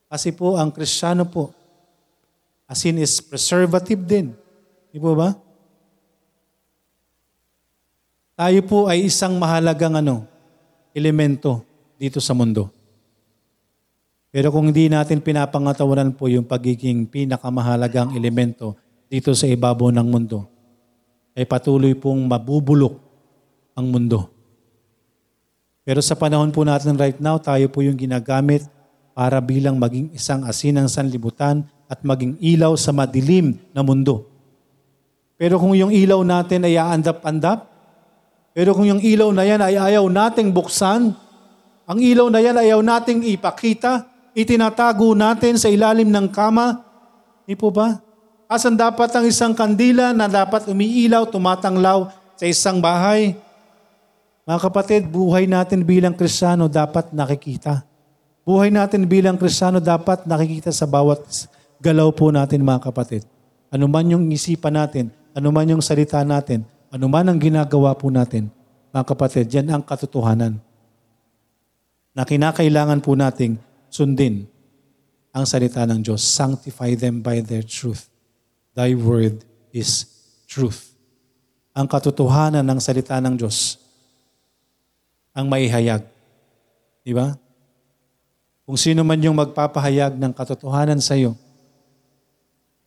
[0.10, 1.54] Kasi po, ang kristyano po,
[2.66, 4.34] asin is preservative din.
[4.90, 5.38] Di po ba?
[8.36, 10.26] Tayo po ay isang mahalagang ano,
[10.98, 11.62] elemento
[12.02, 12.81] dito sa mundo.
[14.32, 18.80] Pero kung hindi natin pinapangatawanan po yung pagiging pinakamahalagang elemento
[19.12, 20.48] dito sa ibabaw ng mundo,
[21.36, 22.96] ay patuloy pong mabubulok
[23.76, 24.32] ang mundo.
[25.84, 28.64] Pero sa panahon po natin right now, tayo po yung ginagamit
[29.12, 34.32] para bilang maging isang asin ng sanlibutan at maging ilaw sa madilim na mundo.
[35.36, 37.68] Pero kung yung ilaw natin ay aandap-andap,
[38.56, 41.12] pero kung yung ilaw na yan ay ayaw nating buksan,
[41.84, 46.84] ang ilaw na yan ayaw nating ipakita, itinatago natin sa ilalim ng kama,
[47.44, 48.00] di po ba?
[48.52, 53.36] Asan dapat ang isang kandila na dapat umiilaw, tumatanglaw sa isang bahay?
[54.44, 57.88] Mga kapatid, buhay natin bilang kristyano dapat nakikita.
[58.44, 61.24] Buhay natin bilang kristyano dapat nakikita sa bawat
[61.82, 63.24] galaw po natin mga kapatid.
[63.72, 68.12] Ano man yung isipan natin, ano man yung salita natin, ano man ang ginagawa po
[68.12, 68.52] natin,
[68.92, 70.60] mga kapatid, yan ang katotohanan.
[72.12, 73.56] Na kinakailangan po nating
[73.92, 74.48] sundin
[75.36, 76.24] ang salita ng Diyos.
[76.24, 78.08] Sanctify them by their truth.
[78.72, 79.44] Thy word
[79.76, 80.08] is
[80.48, 80.96] truth.
[81.76, 83.80] Ang katotohanan ng salita ng Diyos
[85.32, 86.04] ang maihayag.
[87.04, 87.36] Di ba?
[88.68, 91.36] Kung sino man yung magpapahayag ng katotohanan sa iyo,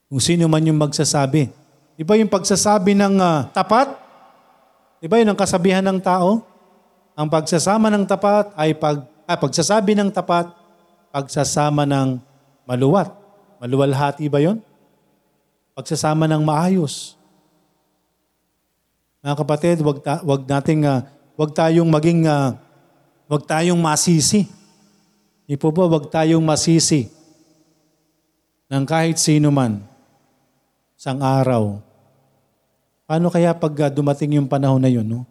[0.09, 1.51] kung sino man yung magsasabi.
[1.97, 3.97] Di ba yung pagsasabi ng ah, tapat?
[5.01, 6.45] Di ba yun ang kasabihan ng tao?
[7.17, 10.64] Ang pagsasama ng tapat ay pag, ah, pagsasabi ng tapat
[11.15, 12.19] pagsasama ng
[12.67, 13.15] maluwat.
[13.63, 14.59] Maluwalhati ba yon?
[15.79, 17.15] Pagsasama ng maayos.
[19.23, 21.07] Mga kapatid, wag, ta- wag nating, ah,
[21.39, 22.59] wag tayong maging, ah,
[23.31, 24.51] wag tayong masisi.
[25.47, 27.07] Di po ba, wag tayong masisi
[28.67, 29.87] ng kahit sino man
[30.99, 31.79] sang araw.
[33.07, 35.23] Paano kaya pag ah, dumating yung panahon na yun, no?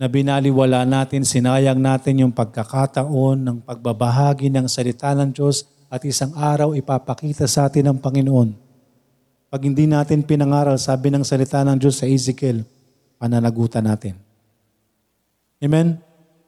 [0.00, 6.32] Na binaliwala natin, sinayang natin yung pagkakataon ng pagbabahagi ng salita ng Diyos at isang
[6.32, 8.56] araw ipapakita sa atin ng Panginoon.
[9.52, 12.64] Pag hindi natin pinangaral, sabi ng salita ng Diyos sa Ezekiel,
[13.20, 14.16] pananagutan natin.
[15.60, 16.00] Amen?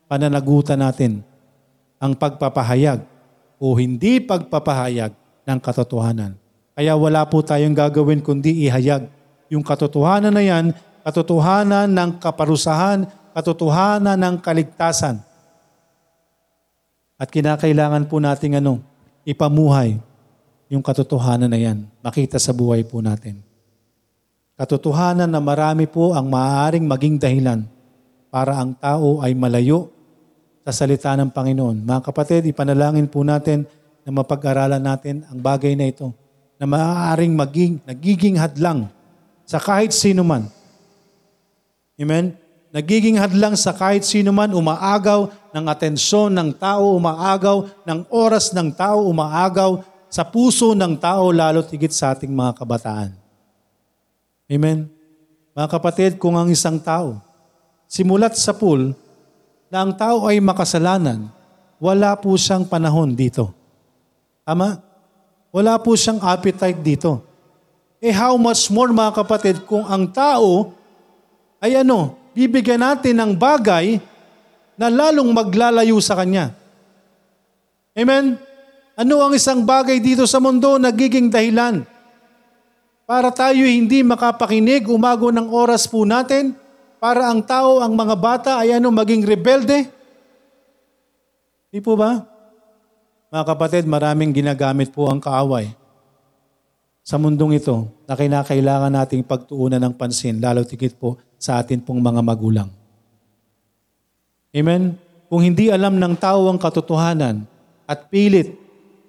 [0.09, 1.21] Pananagutan natin
[2.01, 3.05] ang pagpapahayag
[3.61, 5.12] o hindi pagpapahayag
[5.45, 6.41] ng katotohanan.
[6.73, 9.12] Kaya wala po tayong gagawin kundi ihayag
[9.53, 10.73] yung katotohanan na yan,
[11.05, 15.21] katotohanan ng kaparusahan, katotohanan ng kaligtasan.
[17.16, 18.83] At kinakailangan po nating ano,
[19.25, 19.97] ipamuhay
[20.73, 21.85] yung katotohanan na yan.
[22.01, 23.45] Makita sa buhay po natin.
[24.57, 27.64] Katotohanan na marami po ang maaaring maging dahilan
[28.33, 29.92] para ang tao ay malayo
[30.64, 31.83] sa salita ng Panginoon.
[31.83, 33.66] Mga kapatid, ipanalangin po natin
[34.03, 36.14] na mapag-aralan natin ang bagay na ito
[36.57, 38.87] na maaaring maging, nagiging hadlang
[39.42, 40.47] sa kahit sino man.
[41.99, 42.41] Amen?
[42.72, 48.72] Nagiging hadlang sa kahit sino man, umaagaw ng atensyon ng tao, umaagaw ng oras ng
[48.72, 53.12] tao, umaagaw sa puso ng tao, lalo tigit sa ating mga kabataan.
[54.48, 54.88] Amen?
[55.52, 57.20] Mga kapatid, kung ang isang tao,
[57.85, 58.96] simulat sa pool,
[59.68, 61.28] na ang tao ay makasalanan,
[61.76, 63.52] wala po siyang panahon dito.
[64.48, 64.80] Tama?
[65.52, 67.20] Wala po siyang appetite dito.
[68.00, 70.72] Eh how much more mga kapatid kung ang tao
[71.61, 74.01] ay ano, bibigyan natin ng bagay
[74.77, 76.53] na lalong maglalayo sa Kanya.
[77.92, 78.40] Amen?
[78.97, 81.85] Ano ang isang bagay dito sa mundo nagiging dahilan
[83.09, 86.57] para tayo hindi makapakinig, umago ng oras po natin,
[87.03, 89.90] para ang tao, ang mga bata ay ano, maging rebelde?
[91.68, 92.23] Di po ba?
[93.33, 95.73] Mga kapatid, maraming ginagamit po ang kaaway
[97.03, 101.98] sa mundong ito na kinakailangan nating pagtuunan ng pansin, lalo tigit po sa atin pong
[101.98, 102.70] mga magulang.
[104.55, 104.94] Amen?
[105.26, 107.42] Kung hindi alam ng tao ang katotohanan
[107.83, 108.55] at pilit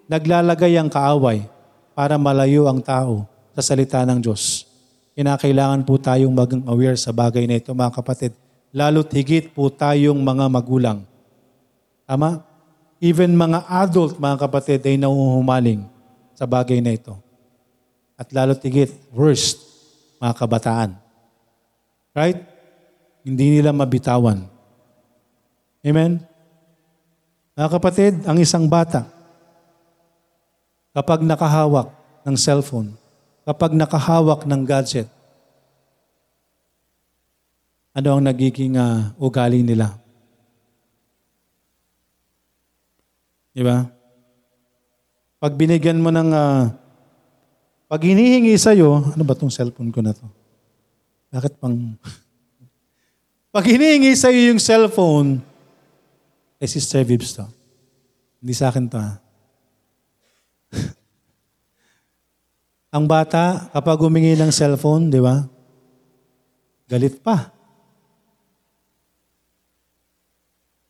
[0.09, 1.45] naglalagay ang kaaway
[1.93, 4.65] para malayo ang tao sa salita ng Diyos,
[5.13, 8.33] kinakailangan po tayong maging aware sa bagay na ito mga kapatid.
[8.73, 11.05] Lalo't higit po tayong mga magulang.
[12.09, 12.41] Tama?
[12.97, 15.85] Even mga adult mga kapatid ay nauhumaling
[16.33, 17.13] sa bagay na ito.
[18.17, 19.61] At lalo't higit, worst,
[20.17, 21.02] mga kabataan.
[22.13, 22.37] Right?
[23.25, 24.45] Hindi nila mabitawan.
[25.81, 26.21] Amen?
[27.57, 29.09] Mga kapatid, ang isang bata,
[30.93, 31.89] kapag nakahawak
[32.25, 32.93] ng cellphone,
[33.45, 35.09] kapag nakahawak ng gadget,
[37.93, 39.97] ano ang nagiging uh, ugali nila?
[43.53, 43.61] Di?
[45.37, 46.73] Pag binigyan mo ng, uh,
[47.85, 50.25] pag hinihingi sa'yo, ano ba tong cellphone ko na to?
[51.33, 51.97] Bakit pang...
[53.53, 55.41] pag hinihingi sa'yo yung cellphone,
[56.61, 57.49] eh, Sister Vibs to.
[58.37, 59.17] Hindi sa akin to, ha?
[62.95, 65.41] Ang bata, kapag humingi ng cellphone, di ba?
[66.85, 67.49] Galit pa.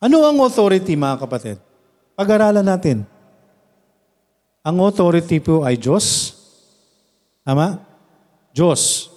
[0.04, 1.56] Ano ang authority, mga kapatid?
[2.12, 3.08] Pag-aralan natin.
[4.60, 6.36] Ang authority po ay Diyos.
[7.40, 7.80] Tama?
[8.52, 9.13] Diyos.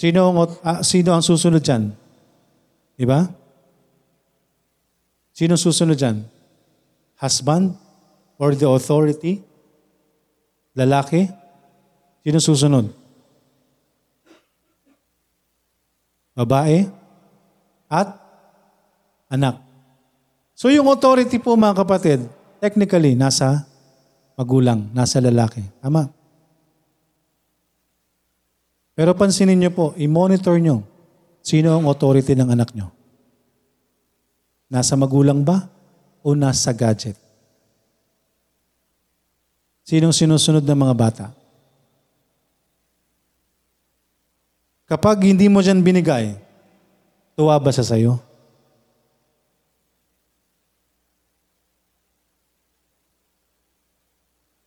[0.00, 1.92] Sino ang, ah, sino ang susunod dyan?
[2.96, 3.28] Di ba?
[5.36, 6.24] Sino susunod dyan?
[7.20, 7.76] Husband?
[8.40, 9.44] Or the authority?
[10.72, 11.28] Lalaki?
[12.24, 12.88] Sino susunod?
[16.32, 16.88] Babae?
[17.92, 18.16] At
[19.28, 19.60] anak.
[20.56, 22.24] So yung authority po mga kapatid,
[22.56, 23.68] technically nasa
[24.32, 25.60] magulang, nasa lalaki.
[25.84, 26.19] Tama?
[29.00, 30.84] Pero pansinin niyo po, i-monitor niyo
[31.40, 32.92] sino ang authority ng anak niyo.
[34.68, 35.72] Nasa magulang ba
[36.20, 37.16] o nasa gadget?
[39.88, 41.26] Sinong sinusunod ng mga bata?
[44.84, 46.36] Kapag hindi mo dyan binigay,
[47.40, 48.20] tuwa ba siya sa'yo?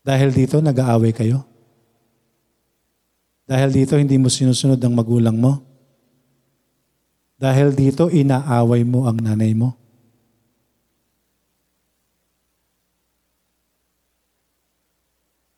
[0.01, 1.53] Dahil dito, nag-aaway kayo?
[3.43, 5.59] Dahil dito hindi mo sinusunod ang magulang mo.
[7.35, 9.75] Dahil dito inaaway mo ang nanay mo.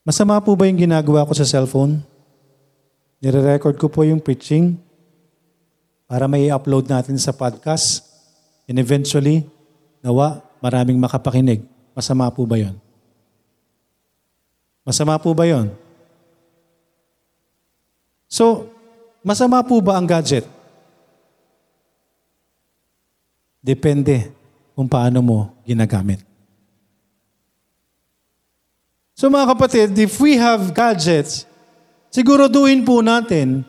[0.06, 2.02] Masama po ba yung ginagawa ko sa cellphone?
[3.22, 4.78] Nire-record ko po yung preaching
[6.06, 8.06] para may upload natin sa podcast
[8.70, 9.46] and eventually,
[10.06, 11.66] nawa, maraming makapakinig.
[11.98, 12.78] Masama po ba yon?
[14.86, 15.74] Masama po ba yon?
[18.36, 18.68] So,
[19.24, 20.44] masama po ba ang gadget?
[23.64, 24.28] Depende
[24.76, 26.20] kung paano mo ginagamit.
[29.16, 31.48] So mga kapatid, if we have gadgets,
[32.12, 33.64] siguraduhin po natin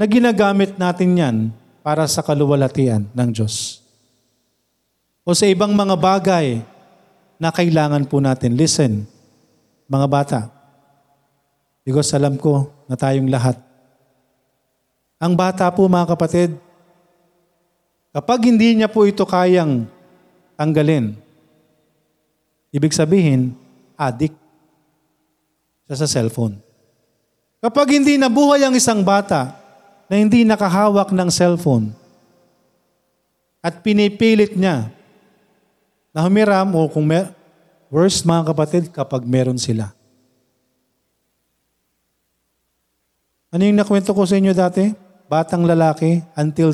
[0.00, 1.36] na ginagamit natin yan
[1.84, 3.84] para sa kaluwalhatian ng Diyos.
[5.20, 6.64] O sa ibang mga bagay
[7.36, 8.56] na kailangan po natin.
[8.56, 9.04] Listen,
[9.84, 10.40] mga bata,
[11.84, 13.67] because alam ko na tayong lahat.
[15.18, 16.54] Ang bata po mga kapatid,
[18.14, 19.90] kapag hindi niya po ito kayang
[20.54, 21.18] tanggalin,
[22.70, 23.50] ibig sabihin,
[23.98, 24.38] addict
[25.90, 26.54] siya sa cellphone.
[27.58, 29.58] Kapag hindi nabuhay ang isang bata
[30.06, 31.90] na hindi nakahawak ng cellphone
[33.58, 34.86] at pinipilit niya
[36.14, 37.34] na humiram o kung mer-
[37.90, 39.90] worst mga kapatid kapag meron sila.
[43.48, 45.07] Ano yung nakwento ko sa inyo dati?
[45.28, 46.72] Batang lalaki until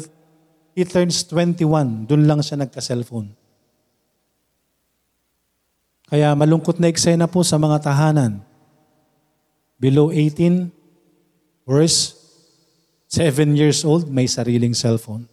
[0.78, 3.34] he turns 21, dun lang siya nagka-cellphone.
[6.06, 8.38] Kaya malungkot na eksena po sa mga tahanan
[9.82, 10.70] below 18,
[11.66, 12.14] worse,
[13.10, 15.26] 7 years old, may sariling cellphone.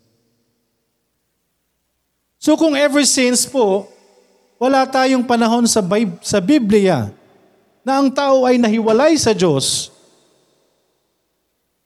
[2.41, 3.85] So kung ever since po,
[4.57, 7.13] wala tayong panahon sa, Bib- sa Biblia
[7.85, 9.90] na ang tao ay nahiwalay sa Diyos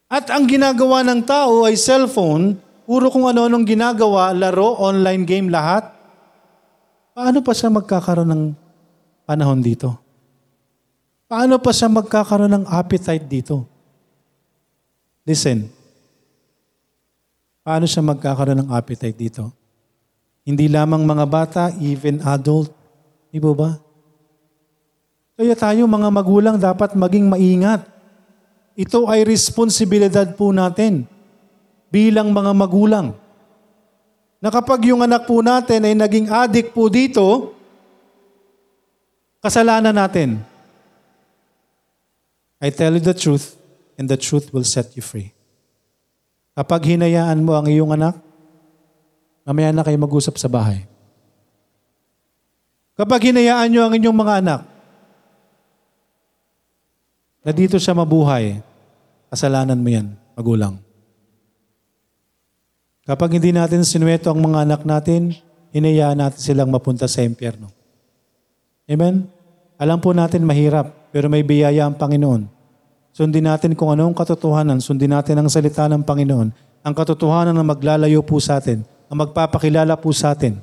[0.06, 5.89] at ang ginagawa ng tao ay cellphone, puro kung ano-anong ginagawa, laro, online game, lahat,
[7.18, 8.43] paano pa siya magkakaroon ng
[9.26, 9.97] panahon dito?
[11.26, 13.66] Paano pa siya magkakaroon ng appetite dito?
[15.26, 15.66] Listen.
[17.66, 19.49] Paano siya magkakaroon ng appetite dito?
[20.45, 22.70] Hindi lamang mga bata, even adult.
[23.34, 23.74] Di ba?
[25.34, 27.95] Kaya tayo mga magulang dapat maging maingat.
[28.76, 31.08] Ito ay responsibilidad po natin
[31.88, 33.16] bilang mga magulang.
[34.44, 37.56] Na kapag yung anak po natin ay naging addict po dito,
[39.40, 40.44] kasalanan natin.
[42.60, 43.56] I tell you the truth,
[43.96, 45.32] and the truth will set you free.
[46.52, 48.20] Kapag hinayaan mo ang iyong anak,
[49.48, 50.84] mamaya na kayo mag-usap sa bahay.
[52.96, 54.62] Kapag hinayaan nyo ang inyong mga anak,
[57.46, 58.58] na dito siya mabuhay,
[59.30, 60.82] kasalanan mo yan, magulang.
[63.06, 65.38] Kapag hindi natin sinuweto ang mga anak natin,
[65.70, 67.70] hinayaan natin silang mapunta sa impyerno.
[68.89, 69.30] Amen?
[69.78, 72.50] Alam po natin mahirap, pero may biyaya ang Panginoon.
[73.14, 76.50] Sundin natin kung anong katotohanan, sundin natin ang salita ng Panginoon.
[76.82, 80.58] Ang katotohanan na maglalayo po sa atin, ang magpapakilala po sa atin.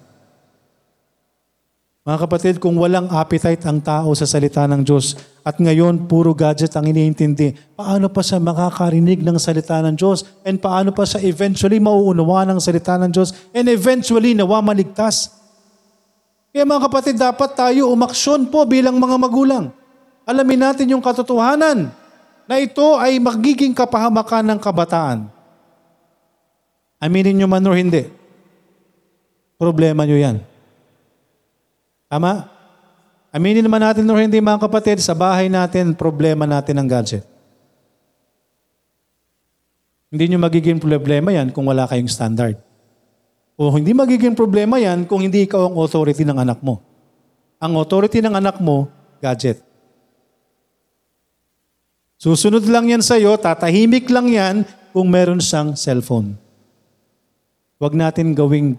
[2.02, 5.14] Mga kapatid, kung walang appetite ang tao sa salita ng Diyos
[5.46, 10.58] at ngayon puro gadget ang iniintindi, paano pa siya makakarinig ng salita ng Diyos and
[10.58, 15.30] paano pa siya eventually mauunawa ng salita ng Diyos and eventually nawa maligtas?
[16.50, 19.70] Kaya mga kapatid, dapat tayo umaksyon po bilang mga magulang.
[20.26, 21.86] Alamin natin yung katotohanan
[22.50, 25.30] na ito ay magiging kapahamakan ng kabataan.
[26.98, 28.10] Aminin nyo man o hindi.
[29.54, 30.51] Problema nyo yan.
[32.12, 32.44] Tama?
[33.32, 37.24] Aminin naman natin o hindi mga kapatid, sa bahay natin, problema natin ang gadget.
[40.12, 42.60] Hindi nyo magiging problema yan kung wala kayong standard.
[43.56, 46.84] O hindi magiging problema yan kung hindi ikaw ang authority ng anak mo.
[47.56, 48.92] Ang authority ng anak mo,
[49.24, 49.64] gadget.
[52.20, 56.36] Susunod lang yan sa'yo, tatahimik lang yan kung meron siyang cellphone.
[57.80, 58.76] Huwag natin gawing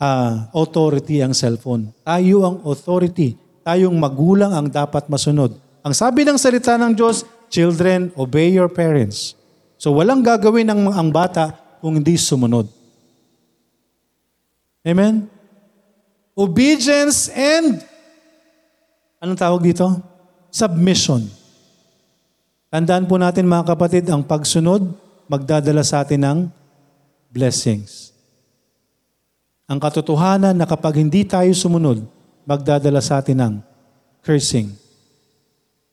[0.00, 1.92] uh, authority ang cellphone.
[2.02, 3.36] Tayo ang authority.
[3.60, 5.54] Tayong magulang ang dapat masunod.
[5.84, 9.36] Ang sabi ng salita ng Diyos, children, obey your parents.
[9.76, 11.52] So walang gagawin ng ang bata
[11.84, 12.68] kung hindi sumunod.
[14.80, 15.28] Amen?
[16.32, 17.84] Obedience and
[19.20, 19.84] anong tawag dito?
[20.48, 21.28] Submission.
[22.72, 24.80] Tandaan po natin mga kapatid, ang pagsunod
[25.28, 26.38] magdadala sa atin ng
[27.28, 28.10] blessings.
[29.70, 32.02] Ang katotohanan na kapag hindi tayo sumunod,
[32.42, 33.54] magdadala sa atin ng
[34.18, 34.74] cursing.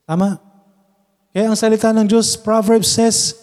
[0.01, 0.41] Tama?
[1.29, 3.37] Kaya ang salita ng Diyos, Proverbs says,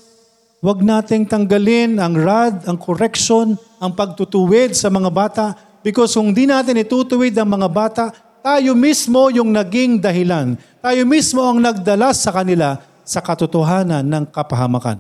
[0.59, 5.55] huwag nating tanggalin ang rod, ang correction, ang pagtutuwid sa mga bata
[5.87, 8.05] because kung di natin itutuwid ang mga bata,
[8.43, 10.59] tayo mismo yung naging dahilan.
[10.83, 14.99] Tayo mismo ang nagdala sa kanila sa katotohanan ng kapahamakan.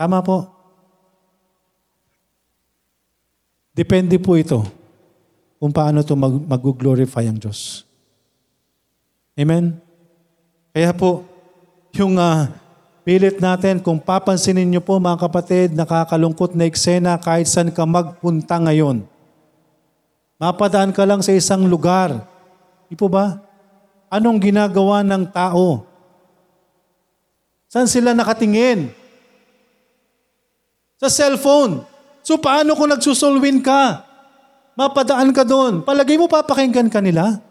[0.00, 0.51] Tama po.
[3.72, 4.60] Depende po ito
[5.56, 7.88] kung paano ito mag- mag-glorify ang Diyos.
[9.32, 9.80] Amen?
[10.76, 11.24] Kaya po,
[11.96, 12.52] yung ah,
[13.00, 18.60] pilit natin, kung papansinin niyo po mga kapatid, nakakalungkot na eksena kahit saan ka magpunta
[18.60, 19.08] ngayon.
[20.36, 22.28] Mapadaan ka lang sa isang lugar.
[22.90, 23.40] Di po ba?
[24.12, 25.88] Anong ginagawa ng tao?
[27.72, 28.92] Saan sila nakatingin?
[31.00, 31.91] Sa cellphone.
[32.22, 34.06] So paano kung nagsusulwin ka?
[34.78, 35.82] Mapadaan ka doon.
[35.82, 37.42] Palagay mo papakinggan ka nila?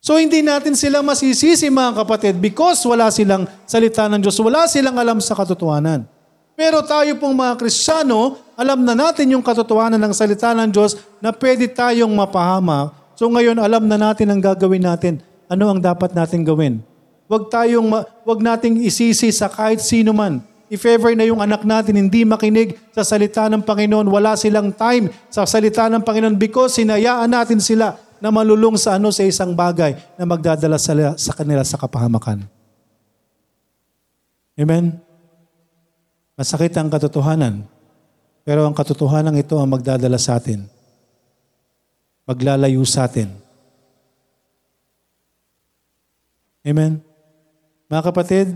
[0.00, 4.96] So hindi natin sila masisisi mga kapatid because wala silang salita ng Diyos, wala silang
[4.96, 6.08] alam sa katotohanan.
[6.56, 11.36] Pero tayo pong mga Kristiyano, alam na natin yung katotohanan ng salita ng Diyos na
[11.36, 12.96] pwede tayong mapahama.
[13.12, 15.20] So ngayon alam na natin ang gagawin natin.
[15.52, 16.80] Ano ang dapat natin gawin?
[17.28, 17.92] Huwag tayong
[18.24, 20.40] huwag nating isisi sa kahit sino man.
[20.70, 25.10] If ever na yung anak natin hindi makinig sa salita ng Panginoon, wala silang time
[25.26, 29.98] sa salita ng Panginoon because sinayaan natin sila na malulong sa ano sa isang bagay
[30.14, 32.46] na magdadala sa, sa kanila sa kapahamakan.
[34.54, 34.94] Amen?
[36.38, 37.66] Masakit ang katotohanan,
[38.46, 40.70] pero ang katotohanan ito ang magdadala sa atin.
[42.30, 43.26] Maglalayo sa atin.
[46.62, 47.02] Amen?
[47.90, 48.54] Mga kapatid,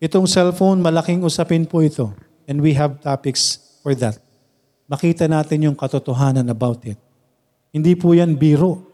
[0.00, 2.12] itong cellphone, malaking usapin po ito.
[2.46, 4.20] And we have topics for that.
[4.86, 6.98] Makita natin yung katotohanan about it.
[7.74, 8.86] Hindi po yan biro.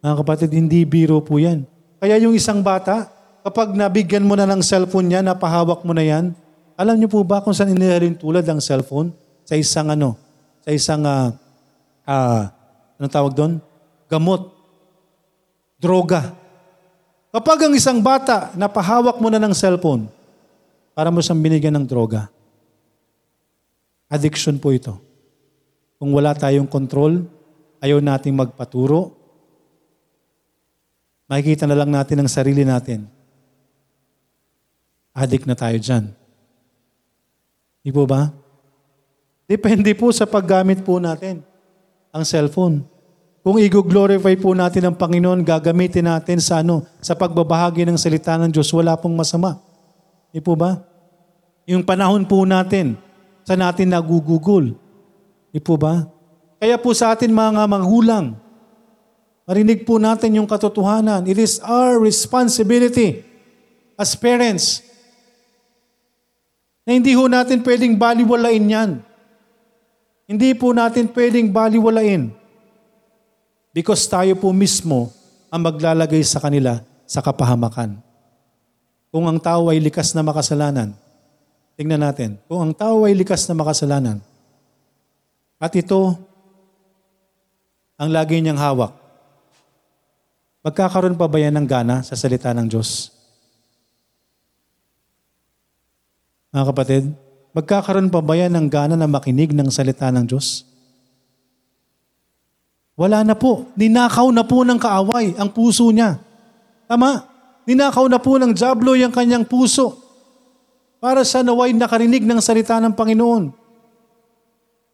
[0.00, 1.68] Mga kapatid, hindi biro po yan.
[2.00, 3.08] Kaya yung isang bata,
[3.44, 6.32] kapag nabigyan mo na ng cellphone niya, napahawak mo na yan,
[6.76, 9.12] alam niyo po ba kung saan inihalin tulad ang cellphone?
[9.46, 10.16] Sa isang ano,
[10.64, 11.32] sa isang, ah,
[12.04, 12.52] ah,
[12.98, 13.52] anong tawag doon?
[14.08, 14.52] Gamot.
[15.76, 16.32] Droga.
[17.32, 20.08] Kapag ang isang bata, napahawak mo na ng cellphone,
[20.96, 22.32] para mo siyang binigyan ng droga.
[24.08, 24.96] Addiction po ito.
[26.00, 27.28] Kung wala tayong control,
[27.84, 29.12] ayaw nating magpaturo,
[31.28, 33.04] makikita na lang natin ang sarili natin.
[35.12, 36.16] Addict na tayo dyan.
[37.84, 38.32] Di po ba?
[39.44, 41.44] Depende po sa paggamit po natin
[42.08, 42.88] ang cellphone.
[43.44, 48.48] Kung i-glorify po natin ang Panginoon, gagamitin natin sa ano, sa pagbabahagi ng salita ng
[48.50, 49.65] Diyos, wala pong masama.
[50.36, 50.76] Di po ba?
[51.64, 53.00] Yung panahon po natin,
[53.40, 54.76] sa natin nagugugol.
[55.48, 56.04] Di po ba?
[56.60, 58.36] Kaya po sa atin mga magulang,
[59.48, 61.24] marinig po natin yung katotohanan.
[61.24, 63.24] It is our responsibility
[63.96, 64.84] as parents
[66.84, 68.90] na hindi ho natin pwedeng baliwalain yan.
[70.28, 72.28] Hindi po natin pwedeng baliwalain
[73.72, 75.08] because tayo po mismo
[75.48, 78.05] ang maglalagay sa kanila sa kapahamakan.
[79.16, 80.92] Kung ang tao ay likas na makasalanan,
[81.72, 84.20] tingnan natin, kung ang tao ay likas na makasalanan,
[85.56, 86.20] at ito
[87.96, 88.92] ang lagi niyang hawak,
[90.60, 93.08] magkakaroon pa ba yan ng gana sa salita ng Diyos?
[96.52, 97.08] Mga kapatid,
[97.56, 100.68] magkakaroon pa ba yan ng gana na makinig ng salita ng Diyos?
[103.00, 103.64] Wala na po.
[103.80, 106.20] Ninakaw na po ng kaaway ang puso niya.
[106.84, 107.35] Tama?
[107.66, 109.98] Ninakaw na po ng Diablo yung kanyang puso
[111.02, 113.50] para sa naway nakarinig ng salita ng Panginoon.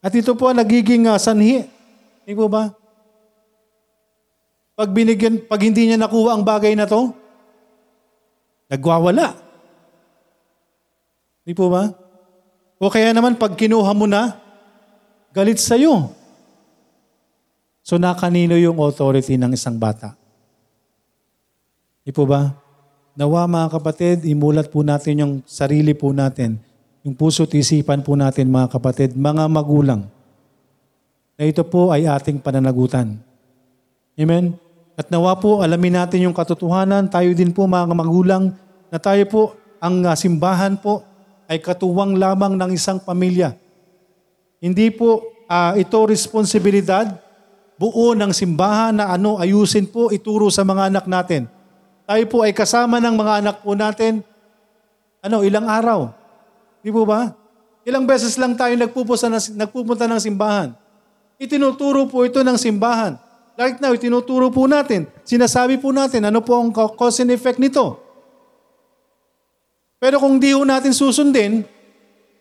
[0.03, 1.63] At ito po ang nagiging uh, sanhi.
[2.25, 2.73] Hindi po ba?
[4.73, 7.13] Pag, binigyan, pag hindi niya nakuha ang bagay na to,
[8.73, 9.37] nagwawala.
[11.45, 11.93] Hindi po ba?
[12.83, 14.43] O kaya naman pag kinuha mo na,
[15.31, 16.11] galit sa'yo.
[17.85, 20.15] So nakanino yung authority ng isang bata?
[22.03, 22.62] Di po ba?
[23.13, 26.57] Nawa mga kapatid, imulat po natin yung sarili po natin,
[27.05, 30.09] yung puso at isipan po natin mga kapatid, mga magulang,
[31.37, 33.21] na ito po ay ating pananagutan.
[34.17, 34.57] Amen?
[34.97, 38.57] At nawa po, alamin natin yung katotohanan, tayo din po mga magulang,
[38.89, 39.43] na tayo po,
[39.77, 41.05] ang uh, simbahan po,
[41.53, 43.53] ay katuwang lamang ng isang pamilya.
[44.57, 45.21] Hindi po
[45.53, 47.13] uh, ito responsibilidad
[47.77, 51.52] buo ng simbahan na ano ayusin po ituro sa mga anak natin.
[52.13, 54.21] Tayo po ay kasama ng mga anak po natin
[55.25, 56.13] ano ilang araw.
[56.85, 57.33] Di po ba?
[57.89, 60.77] Ilang beses lang tayo nagpupunta ng, nagpupunta ng simbahan.
[61.41, 63.17] Itinuturo po ito ng simbahan.
[63.57, 65.09] Right now, itinuturo po natin.
[65.25, 67.97] Sinasabi po natin ano po ang cause and effect nito.
[69.97, 71.65] Pero kung di ho natin susundin,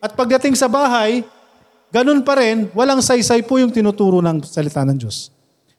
[0.04, 1.24] at pagdating sa bahay,
[1.88, 5.32] ganun pa rin, walang saysay po yung tinuturo ng salita ng Diyos.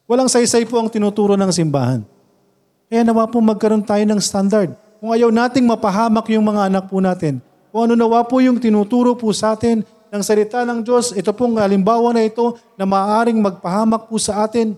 [0.10, 2.02] Walang saysay po ang tinuturo ng simbahan.
[2.94, 4.78] Kaya nawa po magkaroon tayo ng standard.
[5.02, 7.42] Kung ayaw nating mapahamak yung mga anak po natin,
[7.74, 9.82] kung ano nawa po yung tinuturo po sa atin
[10.14, 14.78] ng salita ng Diyos, ito pong halimbawa na ito na maaaring magpahamak po sa atin,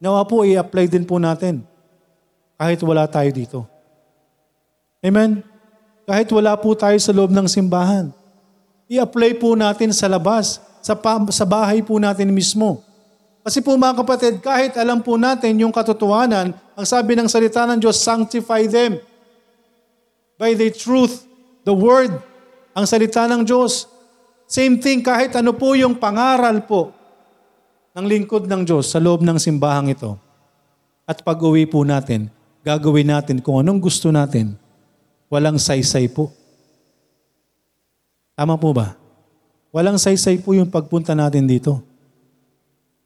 [0.00, 1.60] nawa po i-apply din po natin
[2.56, 3.68] kahit wala tayo dito.
[5.04, 5.44] Amen?
[6.08, 8.08] Kahit wala po tayo sa loob ng simbahan.
[8.88, 12.80] I-apply po natin sa labas, sa, pa- sa bahay po natin mismo.
[13.44, 17.80] Kasi po mga kapatid, kahit alam po natin yung katotohanan, ang sabi ng salita ng
[17.80, 19.00] Diyos, sanctify them
[20.36, 21.24] by the truth,
[21.64, 22.12] the word,
[22.76, 23.88] ang salita ng Diyos.
[24.44, 26.92] Same thing, kahit ano po yung pangaral po
[27.96, 30.20] ng lingkod ng Diyos sa loob ng simbahang ito.
[31.08, 32.28] At pag uwi po natin,
[32.60, 34.52] gagawin natin kung anong gusto natin.
[35.32, 36.28] Walang saysay po.
[38.36, 39.00] Tama po ba?
[39.72, 41.80] Walang saysay po yung pagpunta natin dito.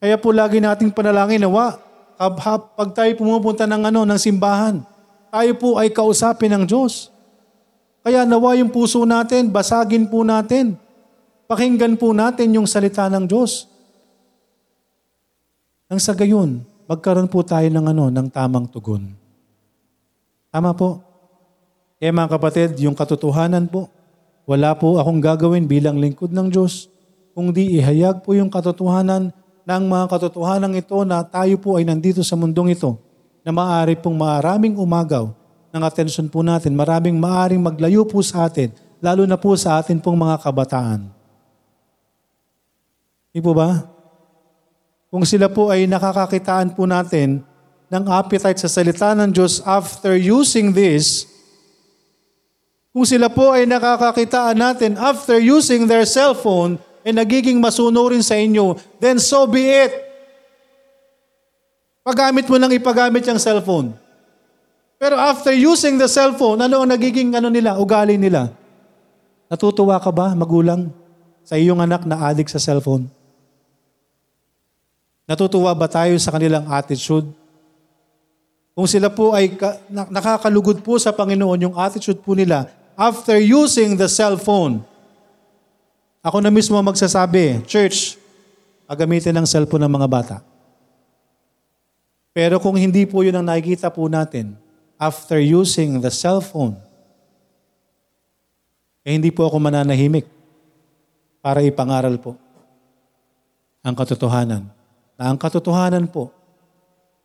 [0.03, 1.79] Kaya po lagi nating panalangin nawa,
[2.21, 4.85] kab- pag tayo pumupunta ng ano ng simbahan,
[5.33, 7.09] tayo po ay kausapin ng Diyos.
[8.05, 10.77] Kaya nawa yung puso natin, basagin po natin.
[11.49, 13.65] Pakinggan po natin yung salita ng Diyos.
[15.89, 19.17] Nang sa gayon, magkaroon po tayo ng ano, ng tamang tugon.
[20.53, 21.01] Tama po.
[21.97, 23.89] Kaya mga kapatid, yung katotohanan po,
[24.45, 26.89] wala po akong gagawin bilang lingkod ng Diyos,
[27.33, 29.33] kung di ihayag po yung katotohanan
[29.65, 32.97] ng mga katotohanan ito na tayo po ay nandito sa mundong ito,
[33.45, 35.33] na maaari pong maraming umagaw
[35.71, 39.97] ng atensyon po natin, maraming maaring maglayo po sa atin, lalo na po sa atin
[40.03, 41.09] pong mga kabataan.
[43.31, 43.87] Di po ba?
[45.11, 47.43] Kung sila po ay nakakakitaan po natin
[47.91, 51.27] ng appetite sa salita ng Diyos after using this,
[52.91, 58.77] kung sila po ay nakakakitaan natin after using their cellphone ay nagiging masunurin sa inyo,
[59.01, 59.93] then so be it.
[62.01, 63.93] Paggamit mo nang ipagamit yung cellphone.
[65.01, 68.53] Pero after using the cellphone, ano ang nagiging ano nila, ugali nila?
[69.49, 70.93] Natutuwa ka ba, magulang,
[71.41, 73.09] sa iyong anak na addict sa cellphone?
[75.25, 77.33] Natutuwa ba tayo sa kanilang attitude?
[78.75, 82.67] Kung sila po ay ka, na, nakakalugod po sa Panginoon, yung attitude po nila,
[82.99, 84.85] after using the cellphone,
[86.21, 88.21] ako na mismo magsasabi, Church,
[88.85, 90.37] agamitin ng cellphone ng mga bata.
[92.31, 94.55] Pero kung hindi po yun ang nakikita po natin,
[95.01, 96.77] after using the cellphone,
[99.01, 100.29] eh hindi po ako mananahimik
[101.41, 102.37] para ipangaral po
[103.81, 104.69] ang katotohanan.
[105.17, 106.29] Na ang katotohanan po,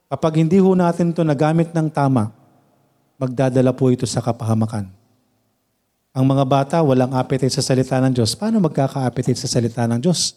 [0.08, 2.32] kapag hindi ho natin ito nagamit ng tama,
[3.20, 4.88] magdadala po ito sa kapahamakan.
[6.16, 8.40] Ang mga bata walang appetite sa salita ng Diyos.
[8.40, 10.32] Paano magkaka-appetite sa salita ng Diyos?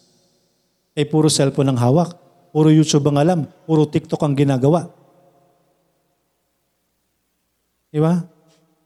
[0.91, 2.19] Eh puro cellphone ang hawak,
[2.51, 4.91] puro YouTube ang alam, puro TikTok ang ginagawa.
[7.87, 8.19] Di ba?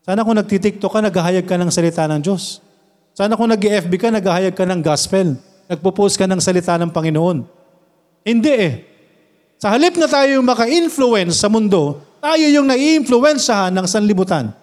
[0.06, 2.62] Sana kung nagtitiktok ka, naghahayag ka ng salita ng Diyos.
[3.18, 5.34] Sana kung nag-FB ka, naghahayag ka ng gospel.
[5.66, 7.41] Nagpo-post ka ng salita ng Panginoon.
[8.22, 8.74] Hindi eh.
[9.58, 14.54] Sa halip na tayo yung maka-influence sa mundo, tayo yung nai-influensyahan ng sanlibutan.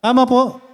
[0.00, 0.64] Tama po?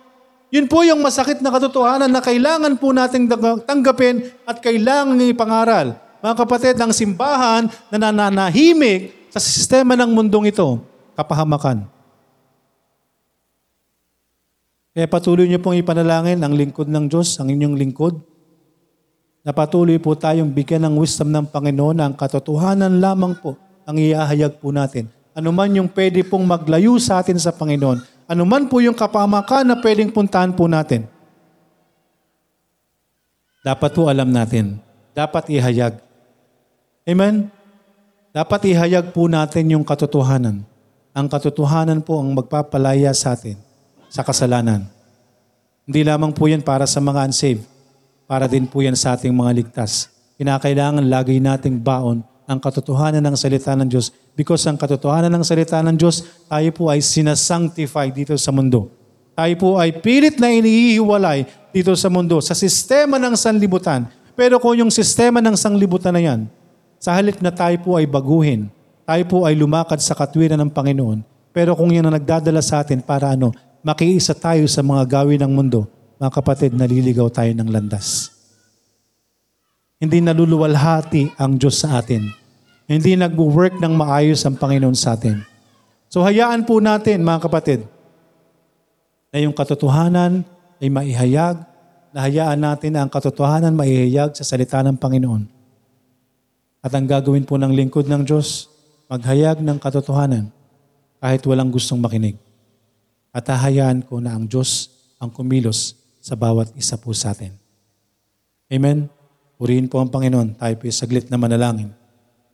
[0.51, 3.31] Yun po yung masakit na katotohanan na kailangan po nating
[3.63, 5.95] tanggapin at kailangan ipangaral.
[6.21, 10.83] Mga kapatid, ang simbahan na nananahimik sa sistema ng mundong ito,
[11.15, 11.87] kapahamakan.
[14.91, 18.19] Kaya patuloy niyo pong ipanalangin ang lingkod ng Diyos, ang inyong lingkod,
[19.47, 24.59] na patuloy po tayong bigyan ng wisdom ng Panginoon ang katotohanan lamang po ang iahayag
[24.61, 25.09] po natin.
[25.33, 29.67] Ano man yung pwede pong maglayo sa atin sa Panginoon, ano man po yung kapamakan
[29.67, 31.11] na pwedeng puntahan po natin,
[33.67, 34.79] dapat po alam natin,
[35.11, 35.99] dapat ihayag.
[37.11, 37.51] Amen?
[38.31, 40.63] Dapat ihayag po natin yung katotohanan.
[41.11, 43.59] Ang katotohanan po ang magpapalaya sa atin
[44.07, 44.87] sa kasalanan.
[45.83, 47.67] Hindi lamang po yan para sa mga unsaved,
[48.31, 50.07] para din po yan sa ating mga ligtas.
[50.39, 55.77] Kinakailangan lagi nating baon ang katotohanan ng salita ng Diyos because ang katotohanan ng salita
[55.85, 58.89] ng Diyos, tayo po ay sinasanctify dito sa mundo.
[59.37, 61.45] Tayo po ay pilit na inihiwalay
[61.77, 64.09] dito sa mundo, sa sistema ng sanlibutan.
[64.33, 66.41] Pero kung yung sistema ng sanglibutan na yan,
[66.97, 68.73] sa halip na tayo po ay baguhin,
[69.05, 71.21] tayo po ay lumakad sa katwiran ng Panginoon,
[71.53, 73.53] pero kung yan ang nagdadala sa atin para ano,
[73.85, 75.85] makiisa tayo sa mga gawin ng mundo,
[76.17, 78.33] mga kapatid, naliligaw tayo ng landas.
[80.01, 82.40] Hindi naluluwalhati ang Diyos sa atin.
[82.91, 85.47] Hindi nag-work ng maayos ang Panginoon sa atin.
[86.11, 87.87] So hayaan po natin, mga kapatid,
[89.31, 90.43] na yung katotohanan
[90.83, 91.63] ay maihayag,
[92.11, 95.47] na hayaan natin na ang katotohanan maihayag sa salita ng Panginoon.
[96.83, 98.67] At ang gagawin po ng lingkod ng Diyos,
[99.07, 100.51] maghayag ng katotohanan
[101.23, 102.35] kahit walang gustong makinig.
[103.31, 104.91] At hahayaan ko na ang Diyos
[105.23, 107.55] ang kumilos sa bawat isa po sa atin.
[108.67, 109.07] Amen.
[109.55, 110.59] Purihin po ang Panginoon.
[110.59, 112.00] Tayo po saglit na manalangin.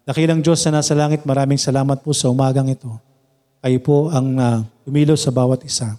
[0.06, 2.86] Dakilang Diyos na nasa langit, maraming salamat po sa umagang ito.
[3.58, 5.98] Kayo po ang uh, kumilos sa bawat isa.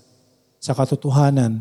[0.63, 1.59] Sa katotohanan,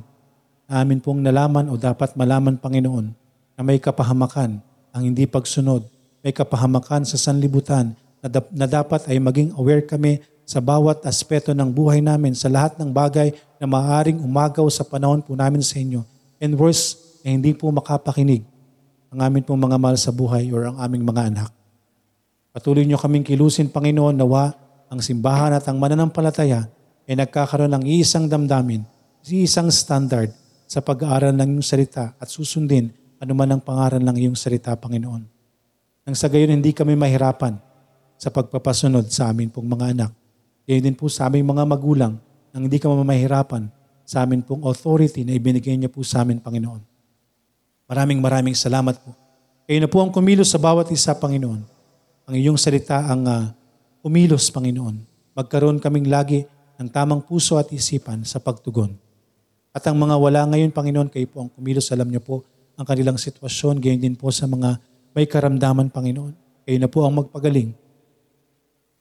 [0.71, 3.11] amin pong nalaman o dapat malaman, Panginoon,
[3.59, 4.63] na may kapahamakan
[4.95, 5.91] ang hindi pagsunod.
[6.23, 11.51] May kapahamakan sa sanlibutan na, dap- na dapat ay maging aware kami sa bawat aspeto
[11.51, 15.83] ng buhay namin, sa lahat ng bagay na maaaring umagaw sa panahon po namin sa
[15.83, 16.07] inyo.
[16.39, 16.95] And worse,
[17.27, 18.47] eh, hindi po makapakinig
[19.11, 21.56] ang amin pong mga mahal sa buhay or ang aming mga anak.
[22.57, 24.57] Patuloy niyo kaming kilusin, Panginoon, nawa
[24.89, 26.65] ang simbahan at ang mananampalataya
[27.05, 28.81] ay nagkakaroon ng iisang damdamin,
[29.29, 30.33] iisang standard
[30.65, 32.89] sa pag-aaral ng iyong salita at susundin
[33.21, 35.29] anuman ang pangaral ng iyong salita, Panginoon.
[36.09, 37.61] Nang sa gayon hindi kami mahirapan
[38.17, 40.17] sa pagpapasunod sa amin pong mga anak.
[40.65, 42.17] Gayon din po sa aming mga magulang
[42.57, 43.69] nang hindi ka mamahirapan
[44.01, 46.81] sa amin pong authority na ibinigay niyo po sa amin, Panginoon.
[47.85, 49.13] Maraming maraming salamat po.
[49.69, 51.76] Kayo na po ang kumilos sa bawat isa, Panginoon.
[52.27, 53.55] Ang iyong salita ang uh,
[54.03, 54.99] kumilos, Panginoon.
[55.39, 56.43] Magkaroon kaming lagi
[56.75, 58.99] ng tamang puso at isipan sa pagtugon.
[59.71, 61.87] At ang mga wala ngayon, Panginoon, kayo po ang kumilos.
[61.95, 62.43] Alam niyo po
[62.75, 63.79] ang kanilang sitwasyon.
[63.79, 64.83] Gayon din po sa mga
[65.15, 66.35] may karamdaman, Panginoon.
[66.67, 67.71] Kayo na po ang magpagaling.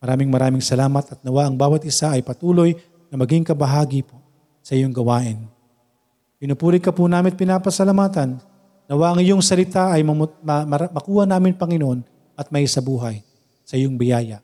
[0.06, 2.78] Maraming maraming salamat at nawa ang bawat isa ay patuloy
[3.10, 4.22] na maging kabahagi po
[4.62, 5.50] sa iyong gawain.
[6.38, 8.38] Pinupuri ka po namin at pinapasalamatan.
[8.86, 10.06] Nawa ang iyong salita ay
[10.94, 12.06] makuha namin, Panginoon,
[12.36, 13.24] at may sa buhay
[13.66, 14.44] sa iyong biyaya.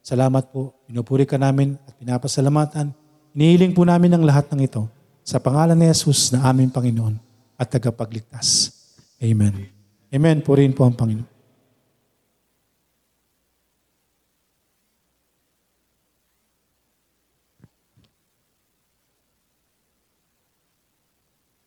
[0.00, 0.72] Salamat po.
[0.86, 2.94] Pinupuri ka namin at pinapasalamatan.
[3.34, 4.86] Inihiling po namin ang lahat ng ito
[5.24, 7.16] sa pangalan ni Jesus na aming Panginoon
[7.58, 8.70] at tagapagligtas.
[9.18, 9.68] Amen.
[10.12, 10.44] Amen.
[10.44, 11.33] Purihin po ang Panginoon.